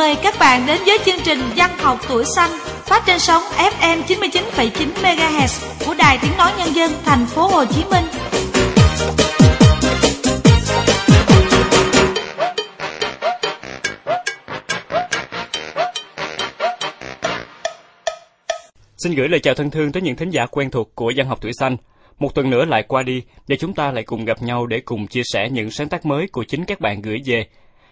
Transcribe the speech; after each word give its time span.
Mời 0.00 0.16
các 0.22 0.34
bạn 0.40 0.66
đến 0.66 0.78
với 0.86 0.98
chương 1.04 1.20
trình 1.24 1.38
Văn 1.56 1.70
học 1.78 1.98
tuổi 2.08 2.24
xanh 2.36 2.50
phát 2.64 3.02
trên 3.06 3.18
sóng 3.18 3.42
FM 3.42 4.02
99,9 4.02 4.88
MHz 5.02 5.86
của 5.86 5.94
Đài 5.98 6.18
Tiếng 6.22 6.36
nói 6.38 6.52
Nhân 6.58 6.74
dân 6.74 6.92
thành 7.04 7.26
phố 7.26 7.46
Hồ 7.46 7.64
Chí 7.64 7.84
Minh. 7.90 8.04
Xin 18.96 19.14
gửi 19.14 19.28
lời 19.28 19.40
chào 19.40 19.54
thân 19.54 19.70
thương 19.70 19.92
tới 19.92 20.02
những 20.02 20.16
thính 20.16 20.30
giả 20.30 20.46
quen 20.46 20.70
thuộc 20.70 20.94
của 20.94 21.12
Văn 21.16 21.26
học 21.26 21.38
tuổi 21.40 21.52
xanh. 21.60 21.76
Một 22.18 22.34
tuần 22.34 22.50
nữa 22.50 22.64
lại 22.64 22.82
qua 22.88 23.02
đi 23.02 23.22
và 23.48 23.56
chúng 23.60 23.74
ta 23.74 23.92
lại 23.92 24.04
cùng 24.04 24.24
gặp 24.24 24.42
nhau 24.42 24.66
để 24.66 24.80
cùng 24.80 25.06
chia 25.06 25.22
sẻ 25.32 25.48
những 25.50 25.70
sáng 25.70 25.88
tác 25.88 26.06
mới 26.06 26.26
của 26.32 26.44
chính 26.44 26.64
các 26.64 26.80
bạn 26.80 27.02
gửi 27.02 27.18
về. 27.26 27.46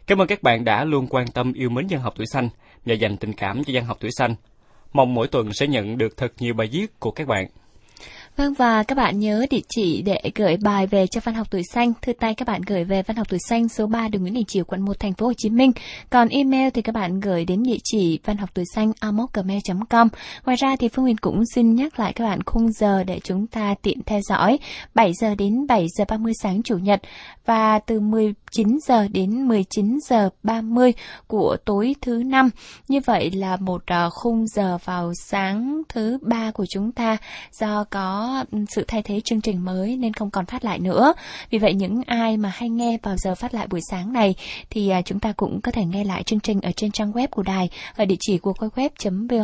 Cảm 0.09 0.21
ơn 0.21 0.27
các 0.27 0.43
bạn 0.43 0.65
đã 0.65 0.85
luôn 0.85 1.07
quan 1.11 1.27
tâm 1.29 1.53
yêu 1.53 1.71
mến 1.71 1.87
dân 1.87 2.01
học 2.01 2.15
tuổi 2.17 2.27
xanh 2.27 2.49
và 2.85 2.95
dành 2.95 3.17
tình 3.17 3.33
cảm 3.33 3.65
cho 3.65 3.73
dân 3.73 3.85
học 3.85 3.97
tuổi 4.01 4.11
xanh. 4.19 4.35
Mong 4.93 5.15
mỗi 5.15 5.29
tuần 5.29 5.53
sẽ 5.53 5.67
nhận 5.67 5.99
được 5.99 6.17
thật 6.17 6.33
nhiều 6.39 6.55
bài 6.55 6.69
viết 6.73 7.01
của 7.01 7.11
các 7.11 7.29
bạn. 7.29 7.47
Vâng 8.37 8.55
và 8.55 8.83
các 8.83 8.95
bạn 8.95 9.19
nhớ 9.19 9.47
địa 9.51 9.61
chỉ 9.69 10.03
để 10.03 10.31
gửi 10.35 10.57
bài 10.57 10.87
về 10.87 11.07
cho 11.07 11.21
Văn 11.25 11.35
học 11.35 11.47
tuổi 11.51 11.63
xanh. 11.73 11.93
Thư 12.03 12.13
tay 12.13 12.35
các 12.35 12.49
bạn 12.49 12.61
gửi 12.67 12.85
về 12.85 13.03
Văn 13.03 13.17
học 13.17 13.27
tuổi 13.31 13.39
xanh 13.49 13.69
số 13.69 13.87
3 13.87 14.09
đường 14.09 14.23
Nguyễn 14.23 14.35
Đình 14.35 14.45
Chiểu, 14.45 14.65
quận 14.65 14.81
1 14.81 15.01
thành 15.01 15.13
phố 15.13 15.27
Hồ 15.27 15.33
Chí 15.37 15.51
Minh. 15.51 15.73
Còn 16.11 16.29
email 16.29 16.71
thì 16.71 16.83
các 16.83 16.95
bạn 16.95 17.21
gửi 17.21 17.45
đến 17.45 17.63
địa 17.63 17.79
chỉ 17.85 18.19
văn 18.25 18.37
học 18.37 18.51
tuổi 18.55 18.65
xanh 18.75 18.93
com 19.91 20.09
Ngoài 20.45 20.57
ra 20.57 20.77
thì 20.77 20.89
Phương 20.89 21.03
Huyền 21.03 21.17
cũng 21.17 21.43
xin 21.55 21.75
nhắc 21.75 22.01
lại 22.01 22.13
các 22.13 22.25
bạn 22.25 22.43
khung 22.47 22.73
giờ 22.73 23.05
để 23.05 23.21
chúng 23.25 23.47
ta 23.47 23.75
tiện 23.83 23.99
theo 24.07 24.21
dõi 24.29 24.59
7 24.95 25.13
giờ 25.21 25.35
đến 25.35 25.67
7 25.67 25.87
giờ 25.99 26.05
30 26.09 26.33
sáng 26.43 26.63
chủ 26.63 26.79
nhật 26.79 27.01
và 27.47 27.79
từ 27.79 28.01
9 28.51 28.79
giờ 28.83 29.09
đến 29.09 29.49
19 29.49 29.99
giờ 30.03 30.31
30 30.43 30.93
của 31.27 31.57
tối 31.65 31.95
thứ 32.01 32.23
năm. 32.27 32.51
Như 32.89 33.01
vậy 33.05 33.31
là 33.31 33.57
một 33.57 33.83
à, 33.87 34.09
khung 34.09 34.47
giờ 34.47 34.79
vào 34.85 35.13
sáng 35.15 35.83
thứ 35.89 36.19
ba 36.23 36.51
của 36.51 36.67
chúng 36.69 36.93
ta 36.93 37.17
do 37.53 37.85
có 37.85 38.45
sự 38.69 38.85
thay 38.89 39.03
thế 39.03 39.21
chương 39.21 39.41
trình 39.41 39.65
mới 39.65 39.97
nên 39.97 40.13
không 40.13 40.31
còn 40.31 40.47
phát 40.47 40.65
lại 40.65 40.79
nữa. 40.79 41.13
Vì 41.51 41.59
vậy 41.59 41.75
những 41.75 42.03
ai 42.07 42.37
mà 42.37 42.53
hay 42.55 42.69
nghe 42.69 42.99
vào 43.03 43.17
giờ 43.17 43.35
phát 43.35 43.55
lại 43.55 43.67
buổi 43.67 43.81
sáng 43.91 44.13
này 44.13 44.35
thì 44.71 44.89
à, 44.89 45.03
chúng 45.03 45.21
ta 45.21 45.33
cũng 45.33 45.61
có 45.61 45.73
thể 45.73 45.85
nghe 45.85 46.05
lại 46.05 46.23
chương 46.23 46.41
trình 46.41 46.61
ở 46.61 46.71
trên 46.73 46.91
trang 46.91 47.13
web 47.13 47.27
của 47.31 47.43
đài, 47.43 47.69
ở 47.97 48.05
địa 48.05 48.17
chỉ 48.21 48.39
của 48.39 48.53
web.voh.com.vn. 48.53 49.39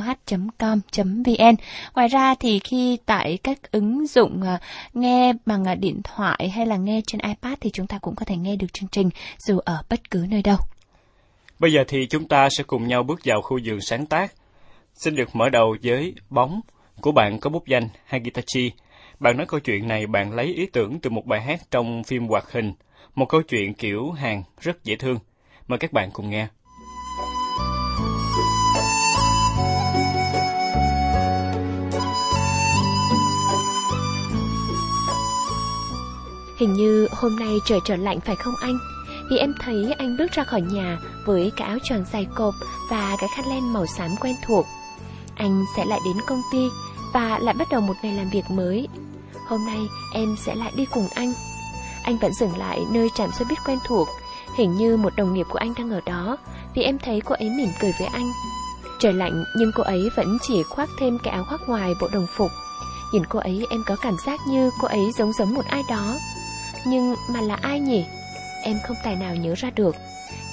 Ngoài 1.94 2.08
ra 2.08 2.34
thì 2.34 2.58
khi 2.58 2.98
tại 3.06 3.38
các 3.42 3.72
ứng 3.72 4.06
dụng 4.06 4.42
à, 4.42 4.60
nghe 4.94 5.32
bằng 5.46 5.80
điện 5.80 6.00
thoại 6.04 6.48
hay 6.54 6.66
là 6.66 6.76
nghe 6.76 7.00
trên 7.06 7.20
iPad 7.20 7.54
thì 7.60 7.70
chúng 7.70 7.86
ta 7.86 7.98
cũng 7.98 8.14
có 8.14 8.24
thể 8.24 8.36
nghe 8.36 8.56
được 8.56 8.72
chương 8.72 8.88
trình 8.88 8.93
dù 9.46 9.58
ở 9.58 9.82
bất 9.90 10.10
cứ 10.10 10.26
nơi 10.30 10.42
đâu. 10.42 10.56
Bây 11.58 11.72
giờ 11.72 11.84
thì 11.88 12.06
chúng 12.06 12.28
ta 12.28 12.48
sẽ 12.50 12.64
cùng 12.64 12.88
nhau 12.88 13.02
bước 13.02 13.20
vào 13.24 13.42
khu 13.42 13.58
vườn 13.64 13.80
sáng 13.80 14.06
tác. 14.06 14.34
Xin 14.94 15.14
được 15.14 15.36
mở 15.36 15.48
đầu 15.48 15.76
với 15.82 16.14
Bóng 16.30 16.60
của 17.00 17.12
bạn 17.12 17.38
có 17.38 17.50
bút 17.50 17.66
danh 17.66 17.88
Hagitachi. 18.04 18.72
Bạn 19.20 19.36
nói 19.36 19.46
câu 19.46 19.60
chuyện 19.60 19.88
này 19.88 20.06
bạn 20.06 20.32
lấy 20.32 20.46
ý 20.46 20.66
tưởng 20.72 21.00
từ 21.00 21.10
một 21.10 21.26
bài 21.26 21.42
hát 21.42 21.60
trong 21.70 22.04
phim 22.04 22.26
hoạt 22.26 22.52
hình, 22.52 22.72
một 23.14 23.26
câu 23.28 23.42
chuyện 23.42 23.74
kiểu 23.74 24.10
hàng 24.10 24.42
rất 24.60 24.84
dễ 24.84 24.96
thương. 24.96 25.18
Mời 25.68 25.78
các 25.78 25.92
bạn 25.92 26.10
cùng 26.12 26.30
nghe. 26.30 26.48
Hình 36.58 36.72
như 36.72 37.08
hôm 37.12 37.36
nay 37.36 37.58
trời 37.66 37.80
trở 37.84 37.96
lạnh 37.96 38.20
phải 38.20 38.36
không 38.36 38.54
anh? 38.60 38.78
Vì 39.30 39.36
em 39.36 39.54
thấy 39.60 39.94
anh 39.98 40.16
bước 40.16 40.32
ra 40.32 40.44
khỏi 40.44 40.60
nhà 40.60 40.98
với 41.24 41.52
cái 41.56 41.68
áo 41.68 41.78
choàng 41.84 42.04
dài 42.12 42.26
cộp 42.34 42.54
và 42.90 43.16
cái 43.20 43.28
khăn 43.36 43.46
len 43.48 43.72
màu 43.72 43.86
xám 43.86 44.16
quen 44.20 44.34
thuộc. 44.46 44.66
Anh 45.36 45.64
sẽ 45.76 45.84
lại 45.84 46.00
đến 46.04 46.16
công 46.26 46.42
ty 46.52 46.68
và 47.12 47.38
lại 47.38 47.54
bắt 47.58 47.68
đầu 47.70 47.80
một 47.80 47.94
ngày 48.02 48.12
làm 48.12 48.30
việc 48.30 48.50
mới. 48.50 48.88
Hôm 49.48 49.66
nay 49.66 49.80
em 50.14 50.36
sẽ 50.38 50.54
lại 50.54 50.72
đi 50.76 50.84
cùng 50.94 51.08
anh. 51.14 51.32
Anh 52.04 52.18
vẫn 52.18 52.32
dừng 52.32 52.56
lại 52.56 52.84
nơi 52.90 53.08
trạm 53.14 53.32
xe 53.32 53.44
buýt 53.44 53.58
quen 53.66 53.78
thuộc, 53.86 54.08
hình 54.56 54.74
như 54.74 54.96
một 54.96 55.16
đồng 55.16 55.34
nghiệp 55.34 55.46
của 55.50 55.58
anh 55.58 55.74
đang 55.78 55.90
ở 55.90 56.00
đó, 56.06 56.36
vì 56.74 56.82
em 56.82 56.98
thấy 56.98 57.20
cô 57.20 57.34
ấy 57.34 57.50
mỉm 57.50 57.68
cười 57.80 57.94
với 57.98 58.08
anh. 58.08 58.32
Trời 58.98 59.12
lạnh 59.12 59.44
nhưng 59.56 59.70
cô 59.74 59.82
ấy 59.82 60.10
vẫn 60.16 60.38
chỉ 60.42 60.62
khoác 60.62 60.88
thêm 61.00 61.18
cái 61.18 61.34
áo 61.34 61.44
khoác 61.44 61.60
ngoài 61.68 61.94
bộ 62.00 62.08
đồng 62.12 62.26
phục. 62.36 62.50
Nhìn 63.12 63.26
cô 63.26 63.38
ấy 63.38 63.66
em 63.70 63.82
có 63.86 63.96
cảm 63.96 64.16
giác 64.26 64.40
như 64.48 64.70
cô 64.80 64.88
ấy 64.88 65.12
giống 65.18 65.32
giống 65.32 65.54
một 65.54 65.64
ai 65.68 65.82
đó. 65.88 66.14
Nhưng 66.86 67.14
mà 67.30 67.40
là 67.40 67.54
ai 67.54 67.80
nhỉ? 67.80 68.04
Em 68.62 68.78
không 68.86 68.96
tài 69.04 69.16
nào 69.16 69.34
nhớ 69.34 69.54
ra 69.56 69.70
được. 69.70 69.96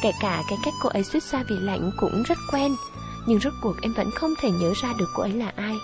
Kể 0.01 0.11
cả 0.19 0.43
cái 0.49 0.57
cách 0.63 0.73
cô 0.81 0.89
ấy 0.89 1.03
suýt 1.03 1.23
xoa 1.23 1.43
vì 1.49 1.55
lạnh 1.59 1.91
cũng 1.97 2.23
rất 2.23 2.37
quen, 2.51 2.75
nhưng 3.25 3.39
rốt 3.39 3.53
cuộc 3.61 3.81
em 3.81 3.93
vẫn 3.93 4.11
không 4.11 4.33
thể 4.41 4.51
nhớ 4.51 4.73
ra 4.81 4.93
được 4.99 5.09
cô 5.15 5.23
ấy 5.23 5.33
là 5.33 5.51
ai. 5.55 5.75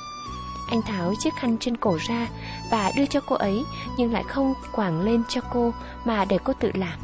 Anh 0.70 0.82
tháo 0.82 1.14
chiếc 1.20 1.34
khăn 1.36 1.58
trên 1.60 1.78
cổ 1.78 1.98
ra 2.08 2.28
và 2.72 2.92
đưa 2.98 3.06
cho 3.06 3.22
cô 3.22 3.36
ấy 3.36 3.64
nhưng 3.98 4.14
lại 4.14 4.24
không 4.24 4.54
quàng 4.72 5.02
lên 5.02 5.24
cho 5.30 5.42
cô 5.54 5.74
mà 6.06 6.26
để 6.26 6.38
cô 6.44 6.54
tự 6.60 6.72
làm. 6.74 7.00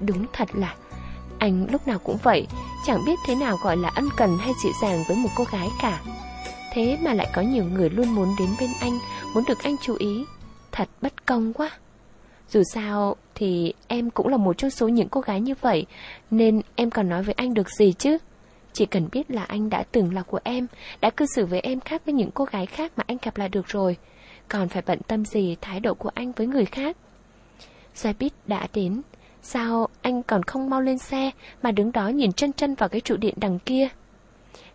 Đúng 0.00 0.26
thật 0.32 0.48
là 0.52 0.74
anh 1.38 1.66
lúc 1.70 1.88
nào 1.88 1.98
cũng 1.98 2.18
vậy, 2.22 2.46
chẳng 2.86 3.04
biết 3.04 3.18
thế 3.26 3.34
nào 3.34 3.56
gọi 3.62 3.76
là 3.76 3.90
ân 3.94 4.08
cần 4.16 4.38
hay 4.38 4.52
dịu 4.62 4.72
dàng 4.82 5.04
với 5.08 5.16
một 5.16 5.28
cô 5.36 5.44
gái 5.52 5.68
cả. 5.82 6.00
Thế 6.72 6.98
mà 7.02 7.14
lại 7.14 7.30
có 7.34 7.42
nhiều 7.42 7.64
người 7.64 7.90
luôn 7.90 8.14
muốn 8.14 8.36
đến 8.38 8.48
bên 8.60 8.70
anh, 8.80 8.98
muốn 9.34 9.44
được 9.44 9.62
anh 9.62 9.76
chú 9.82 9.94
ý. 9.98 10.24
Thật 10.72 10.88
bất 11.02 11.26
công 11.26 11.52
quá. 11.52 11.70
Dù 12.50 12.62
sao 12.72 13.16
thì 13.34 13.72
em 13.88 14.10
cũng 14.10 14.28
là 14.28 14.36
một 14.36 14.58
trong 14.58 14.70
số 14.70 14.88
những 14.88 15.08
cô 15.08 15.20
gái 15.20 15.40
như 15.40 15.54
vậy, 15.60 15.86
nên 16.30 16.60
em 16.76 16.90
còn 16.90 17.08
nói 17.08 17.22
với 17.22 17.34
anh 17.34 17.54
được 17.54 17.70
gì 17.70 17.92
chứ? 17.92 18.18
Chỉ 18.72 18.86
cần 18.86 19.08
biết 19.12 19.30
là 19.30 19.44
anh 19.44 19.70
đã 19.70 19.84
từng 19.92 20.14
là 20.14 20.22
của 20.22 20.40
em, 20.44 20.66
đã 21.00 21.10
cư 21.10 21.26
xử 21.36 21.46
với 21.46 21.60
em 21.60 21.80
khác 21.80 22.02
với 22.04 22.14
những 22.14 22.30
cô 22.30 22.44
gái 22.44 22.66
khác 22.66 22.92
mà 22.96 23.04
anh 23.06 23.16
gặp 23.22 23.36
là 23.36 23.48
được 23.48 23.66
rồi. 23.66 23.96
Còn 24.48 24.68
phải 24.68 24.82
bận 24.86 24.98
tâm 25.06 25.24
gì 25.24 25.56
thái 25.60 25.80
độ 25.80 25.94
của 25.94 26.10
anh 26.14 26.32
với 26.32 26.46
người 26.46 26.64
khác. 26.64 26.96
Xe 27.94 28.12
buýt 28.20 28.32
đã 28.46 28.66
đến. 28.74 29.02
Sao 29.42 29.88
anh 30.02 30.22
còn 30.22 30.42
không 30.42 30.70
mau 30.70 30.80
lên 30.80 30.98
xe 30.98 31.30
mà 31.62 31.70
đứng 31.70 31.92
đó 31.92 32.08
nhìn 32.08 32.32
chân 32.32 32.52
chân 32.52 32.74
vào 32.74 32.88
cái 32.88 33.00
trụ 33.00 33.16
điện 33.16 33.34
đằng 33.36 33.58
kia? 33.58 33.88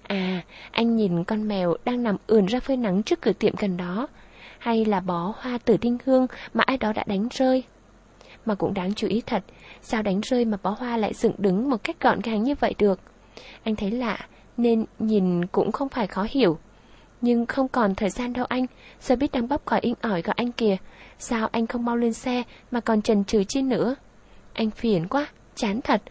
À, 0.03 0.41
anh 0.71 0.95
nhìn 0.95 1.23
con 1.23 1.47
mèo 1.47 1.75
đang 1.85 2.03
nằm 2.03 2.17
ườn 2.27 2.45
ra 2.45 2.59
phơi 2.59 2.77
nắng 2.77 3.03
trước 3.03 3.21
cửa 3.21 3.33
tiệm 3.33 3.53
gần 3.59 3.77
đó. 3.77 4.07
Hay 4.65 4.85
là 4.85 4.99
bó 4.99 5.33
hoa 5.37 5.57
tử 5.57 5.77
đinh 5.77 5.97
hương 6.05 6.27
mà 6.53 6.63
ai 6.67 6.77
đó 6.77 6.93
đã 6.93 7.03
đánh 7.07 7.27
rơi. 7.31 7.63
Mà 8.45 8.55
cũng 8.55 8.73
đáng 8.73 8.93
chú 8.93 9.07
ý 9.07 9.21
thật, 9.25 9.43
sao 9.81 10.01
đánh 10.01 10.21
rơi 10.21 10.45
mà 10.45 10.57
bó 10.63 10.69
hoa 10.69 10.97
lại 10.97 11.13
dựng 11.13 11.33
đứng 11.37 11.69
một 11.69 11.83
cách 11.83 11.95
gọn 12.01 12.19
gàng 12.19 12.43
như 12.43 12.55
vậy 12.59 12.75
được? 12.77 12.99
Anh 13.63 13.75
thấy 13.75 13.91
lạ, 13.91 14.17
nên 14.57 14.85
nhìn 14.99 15.45
cũng 15.45 15.71
không 15.71 15.89
phải 15.89 16.07
khó 16.07 16.25
hiểu. 16.29 16.57
Nhưng 17.21 17.45
không 17.45 17.67
còn 17.67 17.95
thời 17.95 18.09
gian 18.09 18.33
đâu 18.33 18.45
anh, 18.45 18.65
xe 18.99 19.15
buýt 19.15 19.31
đang 19.31 19.47
bóp 19.47 19.65
còi 19.65 19.79
in 19.79 19.93
ỏi 20.01 20.21
gọi 20.21 20.33
anh 20.37 20.51
kìa. 20.51 20.77
Sao 21.19 21.47
anh 21.51 21.67
không 21.67 21.85
mau 21.85 21.97
lên 21.97 22.13
xe 22.13 22.43
mà 22.71 22.79
còn 22.79 23.01
trần 23.01 23.23
trừ 23.23 23.43
chi 23.43 23.61
nữa? 23.61 23.95
Anh 24.53 24.69
phiền 24.69 25.07
quá, 25.07 25.27
chán 25.55 25.81
thật. 25.81 26.01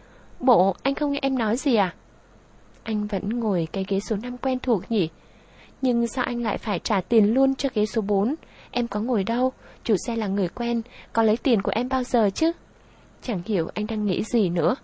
Bộ, 0.41 0.77
anh 0.83 0.95
không 0.95 1.13
nghe 1.13 1.19
em 1.23 1.39
nói 1.39 1.57
gì 1.57 1.75
à? 1.75 1.95
Anh 2.83 3.07
vẫn 3.07 3.41
ngồi 3.41 3.69
cái 3.73 3.85
ghế 3.89 4.01
số 4.01 4.17
5 4.17 4.39
quen 4.39 4.59
thuộc 4.59 4.91
nhỉ? 4.91 5.09
Nhưng 5.85 6.07
sao 6.07 6.25
anh 6.25 6.43
lại 6.43 6.59
phải 6.59 6.79
trả 6.79 7.01
tiền 7.01 7.35
luôn 7.35 7.55
cho 7.55 7.69
ghế 7.75 7.87
số 7.87 8.01
4? 8.03 8.35
Em 8.71 8.89
có 8.89 9.01
ngồi 9.01 9.25
đâu, 9.25 9.53
chủ 9.85 9.95
xe 10.07 10.17
là 10.17 10.27
người 10.27 10.49
quen, 10.49 10.83
có 11.13 11.23
lấy 11.23 11.37
tiền 11.37 11.63
của 11.63 11.73
em 11.75 11.89
bao 11.89 12.05
giờ 12.05 12.31
chứ? 12.31 12.53
Chẳng 13.23 13.43
hiểu 13.47 13.71
anh 13.75 13.87
đang 13.87 14.07
nghĩ 14.07 14.25
gì 14.25 14.49
nữa. 14.49 14.77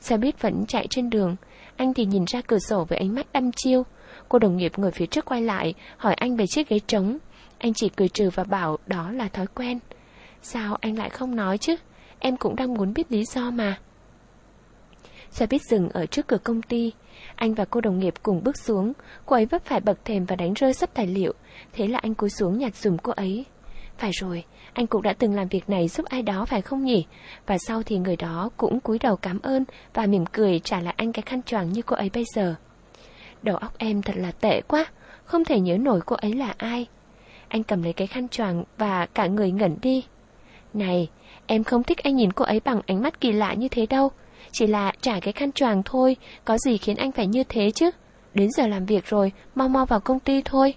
Xe 0.00 0.16
buýt 0.16 0.42
vẫn 0.42 0.64
chạy 0.68 0.86
trên 0.90 1.10
đường, 1.10 1.36
anh 1.76 1.94
thì 1.94 2.04
nhìn 2.04 2.24
ra 2.24 2.40
cửa 2.46 2.58
sổ 2.58 2.84
với 2.84 2.98
ánh 2.98 3.14
mắt 3.14 3.26
đăm 3.32 3.50
chiêu. 3.52 3.82
Cô 4.28 4.38
đồng 4.38 4.56
nghiệp 4.56 4.72
ngồi 4.76 4.90
phía 4.90 5.06
trước 5.06 5.24
quay 5.24 5.42
lại, 5.42 5.74
hỏi 5.96 6.14
anh 6.14 6.36
về 6.36 6.46
chiếc 6.46 6.68
ghế 6.68 6.78
trống. 6.86 7.18
Anh 7.58 7.74
chỉ 7.74 7.88
cười 7.88 8.08
trừ 8.08 8.30
và 8.34 8.44
bảo 8.44 8.78
đó 8.86 9.10
là 9.10 9.28
thói 9.28 9.46
quen. 9.46 9.78
Sao 10.42 10.76
anh 10.80 10.98
lại 10.98 11.10
không 11.10 11.36
nói 11.36 11.58
chứ? 11.58 11.76
Em 12.18 12.36
cũng 12.36 12.56
đang 12.56 12.74
muốn 12.74 12.94
biết 12.94 13.12
lý 13.12 13.24
do 13.24 13.50
mà. 13.50 13.78
Xe 15.32 15.46
buýt 15.46 15.62
dừng 15.62 15.88
ở 15.88 16.06
trước 16.06 16.26
cửa 16.26 16.38
công 16.44 16.62
ty. 16.62 16.92
Anh 17.34 17.54
và 17.54 17.64
cô 17.64 17.80
đồng 17.80 17.98
nghiệp 17.98 18.14
cùng 18.22 18.44
bước 18.44 18.56
xuống. 18.56 18.92
Cô 19.26 19.36
ấy 19.36 19.46
vấp 19.46 19.64
phải 19.64 19.80
bậc 19.80 20.04
thềm 20.04 20.24
và 20.24 20.36
đánh 20.36 20.54
rơi 20.54 20.74
sắp 20.74 20.90
tài 20.94 21.06
liệu. 21.06 21.32
Thế 21.72 21.88
là 21.88 21.98
anh 22.02 22.14
cúi 22.14 22.30
xuống 22.30 22.58
nhặt 22.58 22.76
dùm 22.76 22.96
cô 22.96 23.12
ấy. 23.12 23.44
Phải 23.98 24.10
rồi, 24.20 24.44
anh 24.72 24.86
cũng 24.86 25.02
đã 25.02 25.12
từng 25.12 25.34
làm 25.34 25.48
việc 25.48 25.68
này 25.68 25.88
giúp 25.88 26.06
ai 26.06 26.22
đó 26.22 26.44
phải 26.44 26.62
không 26.62 26.84
nhỉ? 26.84 27.06
Và 27.46 27.58
sau 27.58 27.82
thì 27.82 27.98
người 27.98 28.16
đó 28.16 28.50
cũng 28.56 28.80
cúi 28.80 28.98
đầu 28.98 29.16
cảm 29.16 29.38
ơn 29.42 29.64
và 29.94 30.06
mỉm 30.06 30.24
cười 30.26 30.58
trả 30.58 30.80
lại 30.80 30.94
anh 30.96 31.12
cái 31.12 31.22
khăn 31.22 31.42
choàng 31.42 31.72
như 31.72 31.82
cô 31.82 31.96
ấy 31.96 32.10
bây 32.14 32.24
giờ. 32.34 32.54
Đầu 33.42 33.56
óc 33.56 33.78
em 33.78 34.02
thật 34.02 34.16
là 34.16 34.32
tệ 34.32 34.60
quá, 34.60 34.86
không 35.24 35.44
thể 35.44 35.60
nhớ 35.60 35.76
nổi 35.78 36.00
cô 36.06 36.16
ấy 36.16 36.32
là 36.32 36.54
ai. 36.56 36.86
Anh 37.48 37.62
cầm 37.62 37.82
lấy 37.82 37.92
cái 37.92 38.06
khăn 38.06 38.28
choàng 38.28 38.64
và 38.78 39.06
cả 39.06 39.26
người 39.26 39.50
ngẩn 39.50 39.76
đi. 39.82 40.04
Này, 40.74 41.08
em 41.46 41.64
không 41.64 41.82
thích 41.82 41.98
anh 41.98 42.16
nhìn 42.16 42.32
cô 42.32 42.44
ấy 42.44 42.60
bằng 42.64 42.80
ánh 42.86 43.02
mắt 43.02 43.20
kỳ 43.20 43.32
lạ 43.32 43.54
như 43.54 43.68
thế 43.68 43.86
đâu. 43.86 44.10
Chỉ 44.52 44.66
là 44.66 44.92
trả 45.00 45.20
cái 45.20 45.32
khăn 45.32 45.52
choàng 45.52 45.82
thôi, 45.84 46.16
có 46.44 46.58
gì 46.58 46.78
khiến 46.78 46.96
anh 46.96 47.12
phải 47.12 47.26
như 47.26 47.44
thế 47.48 47.70
chứ? 47.70 47.90
Đến 48.34 48.50
giờ 48.50 48.66
làm 48.66 48.86
việc 48.86 49.06
rồi, 49.06 49.32
mau 49.54 49.68
mau 49.68 49.86
vào 49.86 50.00
công 50.00 50.20
ty 50.20 50.42
thôi. 50.44 50.74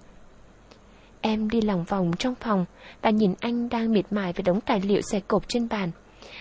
Em 1.20 1.50
đi 1.50 1.60
lòng 1.60 1.84
vòng 1.84 2.10
trong 2.18 2.34
phòng 2.34 2.64
và 3.02 3.10
nhìn 3.10 3.34
anh 3.40 3.68
đang 3.68 3.92
miệt 3.92 4.04
mài 4.10 4.32
với 4.32 4.42
đống 4.42 4.60
tài 4.60 4.80
liệu 4.80 5.00
xẻ 5.12 5.20
cộp 5.28 5.48
trên 5.48 5.68
bàn. 5.68 5.90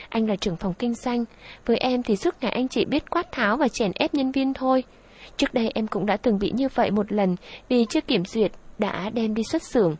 Anh 0.09 0.27
là 0.27 0.35
trưởng 0.35 0.55
phòng 0.55 0.73
kinh 0.73 0.93
doanh, 0.93 1.25
với 1.65 1.77
em 1.77 2.03
thì 2.03 2.15
suốt 2.15 2.35
ngày 2.41 2.51
anh 2.51 2.67
chỉ 2.67 2.85
biết 2.85 3.09
quát 3.09 3.31
tháo 3.31 3.57
và 3.57 3.67
chèn 3.67 3.91
ép 3.95 4.13
nhân 4.13 4.31
viên 4.31 4.53
thôi. 4.53 4.83
Trước 5.37 5.53
đây 5.53 5.71
em 5.75 5.87
cũng 5.87 6.05
đã 6.05 6.17
từng 6.17 6.39
bị 6.39 6.51
như 6.55 6.67
vậy 6.75 6.91
một 6.91 7.11
lần 7.11 7.35
vì 7.69 7.85
chưa 7.89 8.01
kiểm 8.01 8.25
duyệt 8.25 8.51
đã 8.77 9.09
đem 9.09 9.33
đi 9.33 9.43
xuất 9.51 9.63
xưởng. 9.63 9.95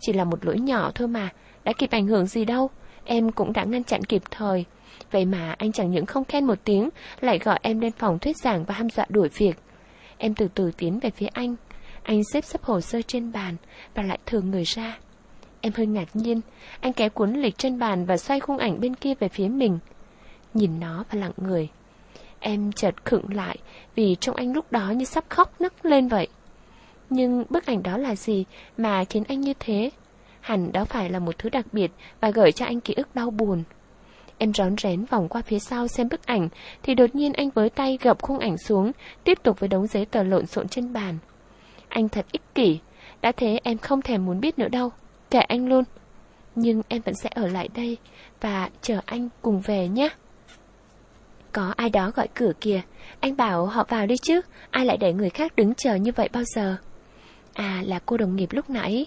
Chỉ 0.00 0.12
là 0.12 0.24
một 0.24 0.44
lỗi 0.44 0.58
nhỏ 0.58 0.90
thôi 0.94 1.08
mà, 1.08 1.28
đã 1.64 1.72
kịp 1.72 1.90
ảnh 1.90 2.06
hưởng 2.06 2.26
gì 2.26 2.44
đâu. 2.44 2.70
Em 3.04 3.32
cũng 3.32 3.52
đã 3.52 3.64
ngăn 3.64 3.84
chặn 3.84 4.04
kịp 4.04 4.22
thời. 4.30 4.64
Vậy 5.10 5.24
mà 5.24 5.54
anh 5.58 5.72
chẳng 5.72 5.90
những 5.90 6.06
không 6.06 6.24
khen 6.24 6.44
một 6.44 6.58
tiếng, 6.64 6.88
lại 7.20 7.38
gọi 7.38 7.58
em 7.62 7.80
lên 7.80 7.92
phòng 7.92 8.18
thuyết 8.18 8.36
giảng 8.36 8.64
và 8.64 8.74
hăm 8.74 8.90
dọa 8.90 9.06
đuổi 9.08 9.28
việc. 9.28 9.56
Em 10.18 10.34
từ 10.34 10.48
từ 10.54 10.70
tiến 10.76 11.00
về 11.00 11.10
phía 11.10 11.26
anh. 11.26 11.56
Anh 12.02 12.22
xếp 12.32 12.44
sắp 12.44 12.62
hồ 12.62 12.80
sơ 12.80 13.02
trên 13.02 13.32
bàn 13.32 13.56
và 13.94 14.02
lại 14.02 14.18
thường 14.26 14.50
người 14.50 14.64
ra. 14.64 14.98
Em 15.60 15.72
hơi 15.76 15.86
ngạc 15.86 16.16
nhiên, 16.16 16.40
anh 16.80 16.92
kéo 16.92 17.10
cuốn 17.10 17.32
lịch 17.32 17.58
trên 17.58 17.78
bàn 17.78 18.04
và 18.04 18.16
xoay 18.16 18.40
khung 18.40 18.58
ảnh 18.58 18.80
bên 18.80 18.94
kia 18.94 19.14
về 19.14 19.28
phía 19.28 19.48
mình. 19.48 19.78
Nhìn 20.54 20.80
nó 20.80 21.04
và 21.10 21.18
lặng 21.18 21.32
người. 21.36 21.68
Em 22.40 22.72
chợt 22.72 23.04
khựng 23.04 23.34
lại 23.34 23.56
vì 23.94 24.16
trong 24.20 24.36
anh 24.36 24.52
lúc 24.52 24.72
đó 24.72 24.90
như 24.90 25.04
sắp 25.04 25.24
khóc 25.28 25.60
nấc 25.60 25.84
lên 25.84 26.08
vậy. 26.08 26.28
Nhưng 27.10 27.44
bức 27.50 27.66
ảnh 27.66 27.82
đó 27.82 27.96
là 27.96 28.14
gì 28.16 28.44
mà 28.76 29.04
khiến 29.04 29.24
anh 29.28 29.40
như 29.40 29.52
thế? 29.60 29.90
Hẳn 30.40 30.72
đó 30.72 30.84
phải 30.84 31.10
là 31.10 31.18
một 31.18 31.38
thứ 31.38 31.48
đặc 31.48 31.66
biệt 31.72 31.90
và 32.20 32.30
gửi 32.30 32.52
cho 32.52 32.66
anh 32.66 32.80
ký 32.80 32.94
ức 32.94 33.14
đau 33.14 33.30
buồn. 33.30 33.62
Em 34.42 34.52
rón 34.52 34.76
rén 34.76 35.04
vòng 35.04 35.28
qua 35.28 35.42
phía 35.42 35.58
sau 35.58 35.88
xem 35.88 36.08
bức 36.08 36.26
ảnh, 36.26 36.48
thì 36.82 36.94
đột 36.94 37.14
nhiên 37.14 37.32
anh 37.32 37.50
với 37.50 37.70
tay 37.70 37.98
gập 38.02 38.22
khung 38.22 38.38
ảnh 38.38 38.58
xuống, 38.58 38.92
tiếp 39.24 39.38
tục 39.42 39.60
với 39.60 39.68
đống 39.68 39.86
giấy 39.86 40.04
tờ 40.04 40.22
lộn 40.22 40.46
xộn 40.46 40.68
trên 40.68 40.92
bàn. 40.92 41.18
Anh 41.88 42.08
thật 42.08 42.26
ích 42.32 42.54
kỷ, 42.54 42.78
đã 43.22 43.32
thế 43.32 43.60
em 43.62 43.78
không 43.78 44.02
thèm 44.02 44.26
muốn 44.26 44.40
biết 44.40 44.58
nữa 44.58 44.68
đâu, 44.68 44.90
kệ 45.30 45.38
anh 45.38 45.68
luôn. 45.68 45.84
Nhưng 46.54 46.82
em 46.88 47.02
vẫn 47.02 47.14
sẽ 47.14 47.30
ở 47.34 47.46
lại 47.46 47.68
đây 47.74 47.96
và 48.40 48.70
chờ 48.82 49.00
anh 49.06 49.28
cùng 49.42 49.60
về 49.60 49.88
nhé. 49.88 50.08
Có 51.52 51.74
ai 51.76 51.90
đó 51.90 52.10
gọi 52.14 52.28
cửa 52.34 52.52
kìa, 52.60 52.80
anh 53.20 53.36
bảo 53.36 53.66
họ 53.66 53.84
vào 53.88 54.06
đi 54.06 54.14
chứ, 54.22 54.40
ai 54.70 54.84
lại 54.84 54.96
để 54.96 55.12
người 55.12 55.30
khác 55.30 55.56
đứng 55.56 55.74
chờ 55.74 55.94
như 55.94 56.12
vậy 56.16 56.28
bao 56.32 56.42
giờ? 56.54 56.76
À 57.52 57.82
là 57.86 57.98
cô 58.06 58.16
đồng 58.16 58.36
nghiệp 58.36 58.48
lúc 58.52 58.70
nãy. 58.70 59.06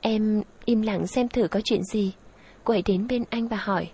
Em 0.00 0.42
im 0.64 0.82
lặng 0.82 1.06
xem 1.06 1.28
thử 1.28 1.48
có 1.48 1.60
chuyện 1.64 1.82
gì. 1.92 2.12
Cô 2.64 2.74
ấy 2.74 2.82
đến 2.86 3.06
bên 3.06 3.24
anh 3.30 3.48
và 3.48 3.56
hỏi. 3.56 3.88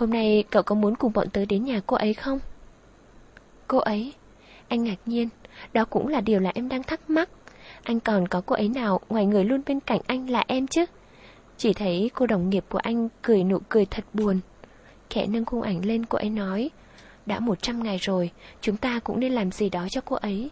Hôm 0.00 0.10
nay 0.10 0.44
cậu 0.50 0.62
có 0.62 0.74
muốn 0.74 0.94
cùng 0.94 1.12
bọn 1.12 1.30
tớ 1.30 1.44
đến 1.44 1.64
nhà 1.64 1.80
cô 1.86 1.96
ấy 1.96 2.14
không? 2.14 2.38
Cô 3.66 3.78
ấy? 3.78 4.12
Anh 4.68 4.84
ngạc 4.84 4.98
nhiên, 5.06 5.28
đó 5.72 5.84
cũng 5.84 6.08
là 6.08 6.20
điều 6.20 6.40
là 6.40 6.52
em 6.54 6.68
đang 6.68 6.82
thắc 6.82 7.10
mắc. 7.10 7.28
Anh 7.82 8.00
còn 8.00 8.28
có 8.28 8.42
cô 8.46 8.56
ấy 8.56 8.68
nào 8.68 9.00
ngoài 9.08 9.26
người 9.26 9.44
luôn 9.44 9.60
bên 9.66 9.80
cạnh 9.80 10.00
anh 10.06 10.30
là 10.30 10.44
em 10.46 10.66
chứ? 10.66 10.84
Chỉ 11.56 11.72
thấy 11.72 12.10
cô 12.14 12.26
đồng 12.26 12.50
nghiệp 12.50 12.64
của 12.68 12.78
anh 12.78 13.08
cười 13.22 13.44
nụ 13.44 13.58
cười 13.68 13.86
thật 13.86 14.04
buồn. 14.12 14.40
Khẽ 15.10 15.26
nâng 15.26 15.44
khung 15.44 15.62
ảnh 15.62 15.84
lên 15.84 16.06
cô 16.06 16.18
ấy 16.18 16.30
nói 16.30 16.70
Đã 17.26 17.40
một 17.40 17.62
trăm 17.62 17.82
ngày 17.82 17.98
rồi 18.00 18.30
Chúng 18.60 18.76
ta 18.76 19.00
cũng 19.04 19.20
nên 19.20 19.32
làm 19.32 19.50
gì 19.50 19.68
đó 19.68 19.86
cho 19.90 20.00
cô 20.04 20.16
ấy 20.16 20.50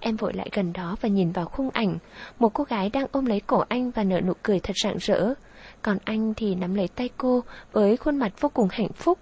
Em 0.00 0.16
vội 0.16 0.32
lại 0.32 0.48
gần 0.52 0.72
đó 0.72 0.96
và 1.00 1.08
nhìn 1.08 1.32
vào 1.32 1.46
khung 1.46 1.70
ảnh 1.70 1.98
Một 2.38 2.54
cô 2.54 2.64
gái 2.64 2.90
đang 2.90 3.06
ôm 3.12 3.26
lấy 3.26 3.40
cổ 3.40 3.64
anh 3.68 3.90
Và 3.90 4.04
nở 4.04 4.20
nụ 4.20 4.32
cười 4.42 4.60
thật 4.60 4.74
rạng 4.82 4.96
rỡ 4.98 5.34
còn 5.82 5.98
anh 6.04 6.34
thì 6.34 6.54
nắm 6.54 6.74
lấy 6.74 6.88
tay 6.88 7.10
cô 7.16 7.44
Với 7.72 7.96
khuôn 7.96 8.16
mặt 8.16 8.32
vô 8.40 8.48
cùng 8.48 8.68
hạnh 8.70 8.92
phúc. 8.92 9.18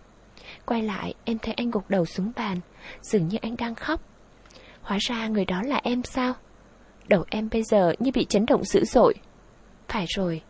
Quay 0.67 0.83
lại 0.83 1.15
em 1.25 1.39
thấy 1.39 1.55
anh 1.55 1.71
gục 1.71 1.91
đầu 1.91 2.05
xuống 2.05 2.33
bàn 2.37 2.61
Dường 3.03 3.29
như 3.29 3.39
anh 3.43 3.57
đang 3.57 3.75
khóc. 3.75 4.01
Hóa 4.83 4.99
ra 5.01 5.29
người 5.29 5.45
đó 5.45 5.63
là 5.63 5.81
em 5.83 6.03
sao? 6.03 6.33
Đầu 7.09 7.25
em 7.31 7.49
bây 7.53 7.63
giờ 7.63 7.93
như 7.99 8.11
bị 8.15 8.25
chấn 8.25 8.47
động 8.47 8.65
dữ 8.65 8.85
dội. 8.85 9.15
Phải 9.89 10.07
rồi 10.17 10.43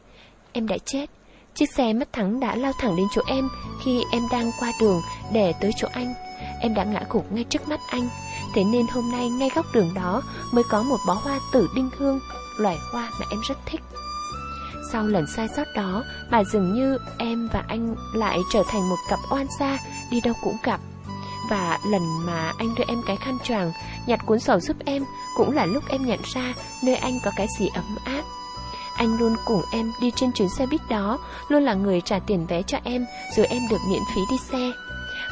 Em 0.53 0.67
đã 0.67 0.77
chết. 0.85 1.11
Chiếc 1.55 1.71
xe 1.75 1.93
mất 1.93 2.13
thắng 2.13 2.41
đã 2.41 2.57
lao 2.57 2.73
thẳng 2.79 2.97
đến 2.97 3.07
chỗ 3.15 3.23
em 3.27 3.49
khi 3.85 4.03
em 4.13 4.23
đang 4.33 4.51
qua 4.61 4.73
đường 4.81 5.01
để 5.33 5.53
tới 5.61 5.71
chỗ 5.77 5.89
anh. 5.93 6.15
Em 6.61 6.75
đã 6.75 6.85
ngã 6.85 7.03
gục 7.11 7.33
ngay 7.33 7.45
trước 7.45 7.69
mắt 7.69 7.81
anh, 7.89 8.09
thế 8.55 8.65
nên 8.65 8.87
hôm 8.87 9.11
nay 9.13 9.29
ngay 9.29 9.51
góc 9.55 9.67
đường 9.75 9.95
đó 9.95 10.23
mới 10.53 10.65
có 10.71 10.83
một 10.83 10.97
bó 11.07 11.15
hoa 11.15 11.39
tử 11.53 11.69
đinh 11.75 11.91
hương, 11.97 12.21
loài 12.59 12.77
hoa 12.93 13.11
mà 13.21 13.27
em 13.31 13.41
rất 13.49 13.59
thích. 13.67 13.81
Sau 14.95 15.07
lần 15.07 15.27
sai 15.27 15.49
sót 15.57 15.65
đó 15.75 16.05
mà 16.31 16.45
dường 16.45 16.75
như 16.75 16.99
em 17.19 17.49
và 17.53 17.65
anh 17.69 17.95
lại 18.15 18.39
trở 18.53 18.63
thành 18.69 18.89
một 18.89 18.97
cặp 19.09 19.19
oan 19.31 19.47
gia 19.61 19.79
đi 20.11 20.21
đâu 20.21 20.35
cũng 20.43 20.57
gặp. 20.63 20.81
Và 21.51 21.79
lần 21.87 22.27
mà 22.27 22.53
anh 22.59 22.75
đưa 22.79 22.85
em 22.89 23.03
cái 23.07 23.17
khăn 23.17 23.39
choàng, 23.45 23.73
nhặt 24.07 24.21
cuốn 24.27 24.41
sổ 24.41 24.61
giúp 24.61 24.77
em 24.85 25.05
cũng 25.37 25.51
là 25.55 25.67
lúc 25.67 25.83
em 25.89 26.07
nhận 26.07 26.21
ra 26.35 26.55
nơi 26.83 26.97
anh 26.97 27.19
có 27.25 27.31
cái 27.37 27.47
gì 27.59 27.69
ấm 27.75 27.97
áp. 28.05 28.23
Anh 28.97 29.19
luôn 29.19 29.37
cùng 29.45 29.63
em 29.73 29.93
đi 30.01 30.11
trên 30.17 30.33
chuyến 30.33 30.49
xe 30.49 30.67
buýt 30.67 30.81
đó, 30.89 31.19
luôn 31.49 31.63
là 31.63 31.75
người 31.75 32.01
trả 32.01 32.19
tiền 32.19 32.47
vé 32.47 32.63
cho 32.63 32.79
em, 32.85 33.07
rồi 33.37 33.47
em 33.47 33.63
được 33.71 33.81
miễn 33.89 34.03
phí 34.15 34.21
đi 34.31 34.37
xe. 34.51 34.73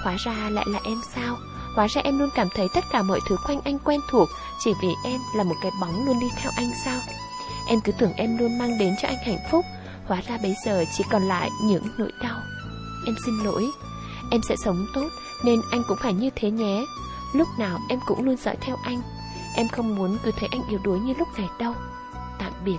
Hóa 0.05 0.17
ra 0.25 0.49
lại 0.51 0.65
là 0.69 0.79
em 0.85 1.01
sao? 1.15 1.37
Hóa 1.77 1.87
ra 1.87 2.01
em 2.05 2.19
luôn 2.19 2.29
cảm 2.35 2.49
thấy 2.55 2.67
tất 2.75 2.85
cả 2.93 3.03
mọi 3.03 3.21
thứ 3.29 3.37
quanh 3.47 3.61
anh 3.65 3.79
quen 3.79 4.01
thuộc, 4.11 4.29
chỉ 4.65 4.73
vì 4.83 4.89
em 5.05 5.21
là 5.37 5.45
một 5.45 5.57
cái 5.63 5.73
bóng 5.81 6.07
luôn 6.07 6.21
đi 6.21 6.31
theo 6.37 6.53
anh 6.57 6.71
sao? 6.85 7.01
Em 7.69 7.81
cứ 7.81 7.93
tưởng 7.93 8.13
em 8.17 8.39
luôn 8.39 8.59
mang 8.59 8.79
đến 8.79 8.95
cho 9.03 9.09
anh 9.09 9.19
hạnh 9.27 9.39
phúc, 9.51 9.65
hóa 10.07 10.23
ra 10.29 10.39
bây 10.43 10.55
giờ 10.65 10.85
chỉ 10.93 11.05
còn 11.11 11.23
lại 11.23 11.51
những 11.63 11.85
nỗi 11.99 12.11
đau. 12.23 12.41
Em 13.07 13.15
xin 13.27 13.39
lỗi, 13.45 13.71
em 14.31 14.41
sẽ 14.49 14.57
sống 14.65 14.87
tốt, 14.95 15.09
nên 15.45 15.61
anh 15.71 15.83
cũng 15.89 15.99
phải 16.01 16.13
như 16.13 16.31
thế 16.37 16.51
nhé. 16.51 16.85
Lúc 17.33 17.49
nào 17.59 17.79
em 17.89 17.99
cũng 18.07 18.25
luôn 18.25 18.37
dõi 18.37 18.57
theo 18.61 18.77
anh. 18.85 19.03
Em 19.55 19.69
không 19.69 19.95
muốn 19.97 20.19
cứ 20.25 20.31
thấy 20.31 20.49
anh 20.53 20.69
yếu 20.69 20.81
đuối 20.85 21.01
như 21.01 21.15
lúc 21.19 21.29
này 21.39 21.49
đâu. 21.59 21.75
Tạm 22.39 22.53
biệt. 22.65 22.79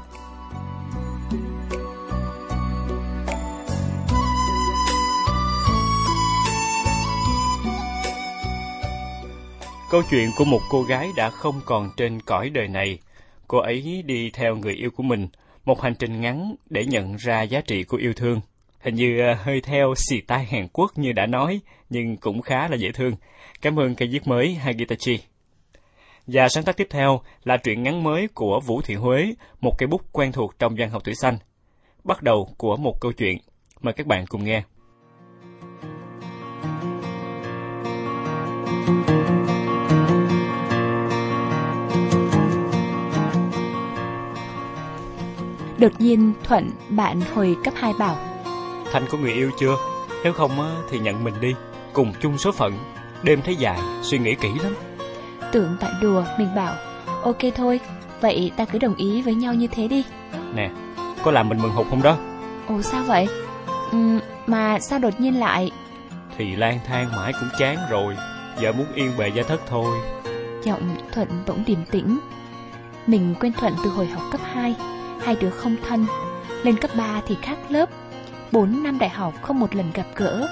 Câu 9.90 10.02
chuyện 10.10 10.32
của 10.38 10.46
một 10.46 10.62
cô 10.70 10.84
gái 10.84 11.12
đã 11.16 11.30
không 11.30 11.62
còn 11.66 11.90
trên 11.98 12.22
cõi 12.22 12.50
đời 12.50 12.68
này. 12.68 13.00
Cô 13.48 13.58
ấy 13.58 14.04
đi 14.06 14.30
theo 14.34 14.56
người 14.56 14.74
yêu 14.74 14.92
của 14.92 15.04
mình, 15.04 15.28
một 15.66 15.82
hành 15.82 15.96
trình 15.96 16.22
ngắn 16.22 16.56
để 16.70 16.86
nhận 16.86 17.16
ra 17.16 17.42
giá 17.42 17.62
trị 17.62 17.84
của 17.84 17.98
yêu 17.98 18.14
thương. 18.14 18.42
Hình 18.80 18.96
như 18.96 19.20
ờ, 19.20 19.34
hơi 19.34 19.62
theo 19.62 19.94
xì 19.98 20.22
tai 20.22 20.46
Hàn 20.46 20.68
Quốc 20.74 20.92
như 20.96 21.12
đã 21.12 21.26
nói, 21.26 21.60
nhưng 21.90 22.18
cũng 22.18 22.42
khá 22.42 22.68
là 22.68 22.76
dễ 22.76 22.92
thương. 22.92 23.16
Cảm 23.62 23.80
ơn 23.80 23.96
cây 23.96 24.08
viết 24.08 24.28
mới 24.28 24.54
Hagitachi. 24.54 25.20
Và 26.28 26.50
sáng 26.50 26.64
tác 26.64 26.78
tiếp 26.78 26.88
theo 26.90 27.22
là 27.44 27.58
truyện 27.58 27.84
ngắn 27.84 28.04
mới 28.04 28.28
của 28.34 28.60
Vũ 28.66 28.82
Thị 28.82 28.96
Huế, 28.96 29.34
một 29.62 29.76
cây 29.78 29.88
bút 29.88 30.02
quen 30.12 30.32
thuộc 30.32 30.60
trong 30.60 30.76
văn 30.78 30.90
học 30.90 31.02
tuổi 31.06 31.16
xanh. 31.16 31.38
Bắt 32.04 32.24
đầu 32.24 32.50
của 32.58 32.78
một 32.78 33.02
câu 33.02 33.12
chuyện. 33.12 33.38
Mời 33.82 33.94
các 33.94 34.08
bạn 34.08 34.26
cùng 34.28 34.44
nghe. 34.44 34.64
Đột 45.84 46.02
nhiên 46.02 46.34
Thuận, 46.44 46.72
bạn 46.90 47.22
hồi 47.34 47.58
cấp 47.64 47.74
2 47.78 47.94
bảo 48.00 48.18
Thanh 48.92 49.04
có 49.10 49.18
người 49.18 49.32
yêu 49.34 49.52
chưa? 49.60 49.76
Nếu 50.24 50.34
không 50.34 50.52
thì 50.90 51.00
nhận 51.00 51.24
mình 51.24 51.34
đi, 51.42 51.56
cùng 51.94 52.14
chung 52.22 52.38
số 52.38 52.52
phận. 52.52 52.74
Đêm 53.24 53.42
thấy 53.42 53.56
dài, 53.56 53.80
suy 54.02 54.20
nghĩ 54.20 54.36
kỹ 54.36 54.50
lắm. 54.64 54.76
Tưởng 55.52 55.78
bạn 55.82 55.94
đùa, 56.02 56.24
mình 56.40 56.48
bảo 56.56 56.76
Ok 57.24 57.38
thôi, 57.56 57.80
vậy 58.22 58.52
ta 58.58 58.66
cứ 58.66 58.80
đồng 58.80 58.96
ý 58.96 59.22
với 59.22 59.36
nhau 59.36 59.54
như 59.54 59.68
thế 59.68 59.88
đi 59.88 60.04
Nè, 60.56 60.70
có 61.24 61.32
làm 61.32 61.50
mình 61.50 61.62
mừng 61.62 61.72
hụt 61.72 61.88
không 61.90 62.04
đó? 62.04 62.18
Ồ 62.68 62.82
sao 62.82 63.04
vậy? 63.04 63.28
Ừ, 63.92 64.20
mà 64.48 64.80
sao 64.80 65.00
đột 65.00 65.20
nhiên 65.20 65.40
lại 65.40 65.72
Thì 66.38 66.56
lang 66.56 66.80
thang 66.88 67.12
mãi 67.16 67.34
cũng 67.34 67.50
chán 67.60 67.78
rồi 67.90 68.16
Giờ 68.60 68.72
muốn 68.72 68.88
yên 68.96 69.12
bề 69.18 69.30
gia 69.30 69.44
thất 69.44 69.62
thôi 69.70 69.98
Giọng 70.64 70.96
Thuận 71.12 71.28
bỗng 71.48 71.64
điềm 71.68 71.86
tĩnh 71.92 72.20
Mình 73.08 73.36
quen 73.40 73.54
Thuận 73.60 73.74
từ 73.84 73.90
hồi 73.90 74.06
học 74.06 74.24
cấp 74.32 74.42
2 74.54 74.76
Hai 75.24 75.36
đứa 75.36 75.50
không 75.50 75.76
thân. 75.88 76.06
Lên 76.64 76.78
cấp 76.78 76.92
3 76.98 77.22
thì 77.28 77.38
khác 77.42 77.58
lớp. 77.70 77.90
4 78.52 78.84
năm 78.84 79.00
đại 79.00 79.10
học 79.10 79.34
không 79.42 79.60
một 79.60 79.76
lần 79.76 79.92
gặp 79.94 80.06
gỡ. 80.16 80.48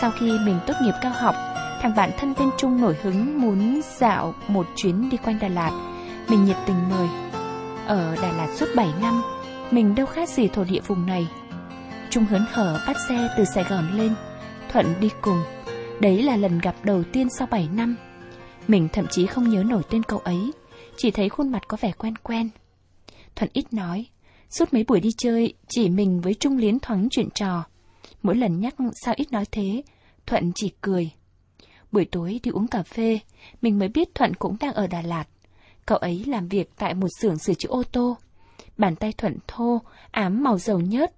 Sau 0.00 0.10
khi 0.10 0.38
mình 0.46 0.58
tốt 0.66 0.74
nghiệp 0.82 0.94
cao 1.02 1.12
học, 1.12 1.34
Thằng 1.82 1.94
bạn 1.96 2.10
thân 2.18 2.34
tên 2.34 2.50
Trung 2.58 2.80
nổi 2.80 2.96
hứng 3.02 3.40
muốn 3.40 3.80
dạo 3.98 4.34
một 4.48 4.66
chuyến 4.76 5.10
đi 5.10 5.16
quanh 5.16 5.38
Đà 5.40 5.48
Lạt. 5.48 5.70
Mình 6.28 6.44
nhiệt 6.44 6.56
tình 6.66 6.88
mời. 6.90 7.08
Ở 7.86 8.16
Đà 8.22 8.32
Lạt 8.32 8.48
suốt 8.56 8.66
7 8.76 8.88
năm, 9.00 9.22
Mình 9.70 9.94
đâu 9.94 10.06
khác 10.06 10.28
gì 10.28 10.48
thổ 10.48 10.64
địa 10.64 10.80
vùng 10.86 11.06
này. 11.06 11.28
Trung 12.10 12.24
hớn 12.24 12.44
hở 12.52 12.80
bắt 12.86 12.96
xe 13.08 13.28
từ 13.36 13.44
Sài 13.44 13.64
Gòn 13.64 13.90
lên, 13.92 14.14
Thuận 14.72 14.94
đi 15.00 15.10
cùng. 15.20 15.42
Đấy 16.00 16.22
là 16.22 16.36
lần 16.36 16.58
gặp 16.58 16.74
đầu 16.82 17.02
tiên 17.12 17.28
sau 17.30 17.48
7 17.50 17.68
năm. 17.72 17.96
Mình 18.68 18.88
thậm 18.92 19.06
chí 19.06 19.26
không 19.26 19.48
nhớ 19.48 19.62
nổi 19.62 19.82
tên 19.90 20.02
cậu 20.02 20.18
ấy, 20.18 20.52
Chỉ 20.96 21.10
thấy 21.10 21.28
khuôn 21.28 21.52
mặt 21.52 21.62
có 21.68 21.76
vẻ 21.80 21.92
quen 21.98 22.14
quen. 22.16 22.50
Thuận 23.38 23.50
ít 23.52 23.72
nói 23.72 24.06
Suốt 24.50 24.74
mấy 24.74 24.84
buổi 24.84 25.00
đi 25.00 25.08
chơi 25.18 25.54
Chỉ 25.68 25.88
mình 25.88 26.20
với 26.20 26.34
Trung 26.34 26.56
Liến 26.56 26.78
thoáng 26.80 27.08
chuyện 27.10 27.28
trò. 27.34 27.64
Mỗi 28.22 28.36
lần 28.36 28.60
nhắc 28.60 28.74
sao 29.04 29.14
ít 29.16 29.32
nói 29.32 29.44
thế 29.52 29.82
Thuận 30.26 30.52
chỉ 30.54 30.72
cười. 30.80 31.10
Buổi 31.92 32.04
tối 32.04 32.40
đi 32.42 32.50
uống 32.50 32.66
cà 32.66 32.82
phê 32.82 33.18
Mình 33.62 33.78
mới 33.78 33.88
biết 33.88 34.14
Thuận 34.14 34.34
cũng 34.34 34.56
đang 34.60 34.74
ở 34.74 34.86
Đà 34.86 35.02
Lạt. 35.02 35.24
Cậu 35.86 35.98
ấy 35.98 36.24
làm 36.26 36.48
việc 36.48 36.70
tại 36.76 36.94
một 36.94 37.06
xưởng 37.20 37.38
sửa 37.38 37.54
chữa 37.54 37.68
ô 37.68 37.82
tô. 37.92 38.16
Bàn 38.76 38.96
tay 38.96 39.12
Thuận 39.12 39.36
thô 39.46 39.80
Ám 40.10 40.42
màu 40.42 40.58
dầu 40.58 40.80
nhớt. 40.80 41.12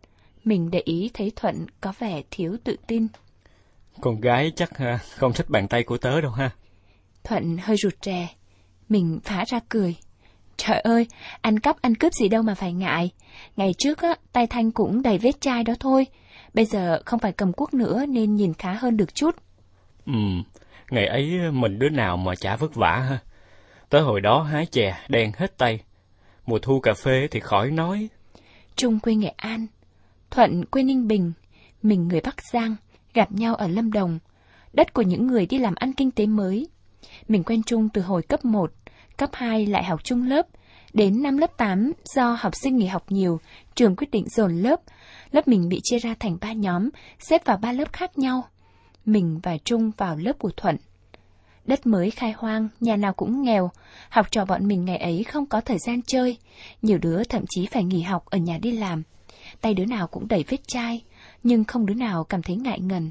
Mình 0.44 0.70
để 0.70 0.82
ý 0.84 1.10
thấy 1.14 1.32
Thuận 1.36 1.66
có 1.80 1.92
vẻ 1.98 2.22
thiếu 2.30 2.56
tự 2.64 2.76
tin. 2.86 3.06
Con 4.00 4.20
gái 4.20 4.52
chắc 4.56 4.70
không 5.16 5.32
thích 5.32 5.50
bàn 5.50 5.68
tay 5.68 5.82
của 5.82 5.98
tớ 5.98 6.20
đâu 6.20 6.30
ha. 6.30 6.50
Thuận 7.24 7.58
hơi 7.58 7.76
rụt 7.76 7.94
rè. 8.02 8.28
Mình 8.88 9.20
phá 9.24 9.44
ra 9.44 9.60
cười. 9.68 9.96
Trời 10.66 10.80
ơi, 10.80 11.06
ăn 11.40 11.58
cắp 11.58 11.82
ăn 11.82 11.94
cướp 11.94 12.12
gì 12.14 12.28
đâu 12.28 12.42
mà 12.42 12.54
phải 12.54 12.72
ngại. 12.72 13.10
Ngày 13.56 13.74
trước 13.78 13.98
á, 13.98 14.14
tay 14.32 14.46
Thanh 14.46 14.70
cũng 14.70 15.02
đầy 15.02 15.18
vết 15.18 15.40
chai 15.40 15.64
đó 15.64 15.74
thôi. 15.80 16.06
Bây 16.54 16.64
giờ 16.64 17.02
không 17.04 17.20
phải 17.20 17.32
cầm 17.32 17.52
cuốc 17.52 17.74
nữa 17.74 18.06
nên 18.08 18.36
nhìn 18.36 18.54
khá 18.54 18.72
hơn 18.72 18.96
được 18.96 19.14
chút. 19.14 19.36
Ừ, 20.06 20.12
ngày 20.90 21.06
ấy 21.06 21.50
mình 21.52 21.78
đứa 21.78 21.88
nào 21.88 22.16
mà 22.16 22.34
chả 22.34 22.56
vất 22.56 22.74
vả 22.74 22.96
ha. 22.96 23.18
Tới 23.88 24.02
hồi 24.02 24.20
đó 24.20 24.42
hái 24.42 24.66
chè 24.66 24.98
đen 25.08 25.32
hết 25.36 25.58
tay. 25.58 25.80
Mùa 26.46 26.58
thu 26.58 26.80
cà 26.80 26.94
phê 26.94 27.28
thì 27.30 27.40
khỏi 27.40 27.70
nói. 27.70 28.08
Trung 28.76 29.00
quê 29.00 29.14
Nghệ 29.14 29.32
An, 29.36 29.66
Thuận 30.30 30.64
quê 30.64 30.82
Ninh 30.82 31.08
Bình, 31.08 31.32
mình 31.82 32.08
người 32.08 32.20
Bắc 32.20 32.42
Giang, 32.52 32.76
gặp 33.14 33.32
nhau 33.32 33.54
ở 33.54 33.68
Lâm 33.68 33.92
Đồng, 33.92 34.18
đất 34.72 34.94
của 34.94 35.02
những 35.02 35.26
người 35.26 35.46
đi 35.46 35.58
làm 35.58 35.74
ăn 35.74 35.92
kinh 35.92 36.10
tế 36.10 36.26
mới. 36.26 36.68
Mình 37.28 37.44
quen 37.44 37.62
Trung 37.62 37.88
từ 37.88 38.02
hồi 38.02 38.22
cấp 38.22 38.44
1, 38.44 38.72
cấp 39.20 39.30
2 39.32 39.66
lại 39.66 39.84
học 39.84 40.04
chung 40.04 40.22
lớp, 40.22 40.46
đến 40.92 41.22
năm 41.22 41.36
lớp 41.38 41.56
8 41.56 41.92
do 42.14 42.36
học 42.40 42.52
sinh 42.62 42.76
nghỉ 42.76 42.86
học 42.86 43.04
nhiều, 43.08 43.40
trường 43.74 43.96
quyết 43.96 44.10
định 44.10 44.28
dồn 44.28 44.56
lớp. 44.56 44.80
Lớp 45.30 45.48
mình 45.48 45.68
bị 45.68 45.80
chia 45.84 45.98
ra 45.98 46.14
thành 46.20 46.36
ba 46.40 46.52
nhóm, 46.52 46.88
xếp 47.18 47.44
vào 47.44 47.56
ba 47.56 47.72
lớp 47.72 47.92
khác 47.92 48.18
nhau. 48.18 48.44
Mình 49.04 49.40
và 49.42 49.56
Trung 49.64 49.90
vào 49.96 50.16
lớp 50.16 50.32
của 50.38 50.50
Thuận. 50.56 50.76
Đất 51.64 51.86
mới 51.86 52.10
khai 52.10 52.34
hoang, 52.36 52.68
nhà 52.80 52.96
nào 52.96 53.12
cũng 53.12 53.42
nghèo, 53.42 53.70
học 54.08 54.26
trò 54.30 54.44
bọn 54.44 54.68
mình 54.68 54.84
ngày 54.84 54.96
ấy 54.96 55.24
không 55.24 55.46
có 55.46 55.60
thời 55.60 55.78
gian 55.78 56.00
chơi, 56.02 56.36
nhiều 56.82 56.98
đứa 56.98 57.24
thậm 57.24 57.44
chí 57.50 57.66
phải 57.66 57.84
nghỉ 57.84 58.02
học 58.02 58.24
ở 58.26 58.38
nhà 58.38 58.58
đi 58.62 58.72
làm. 58.72 59.02
Tay 59.60 59.74
đứa 59.74 59.84
nào 59.84 60.06
cũng 60.06 60.28
đầy 60.28 60.44
vết 60.48 60.68
chai, 60.68 61.02
nhưng 61.42 61.64
không 61.64 61.86
đứa 61.86 61.94
nào 61.94 62.24
cảm 62.24 62.42
thấy 62.42 62.56
ngại 62.56 62.80
ngần. 62.80 63.10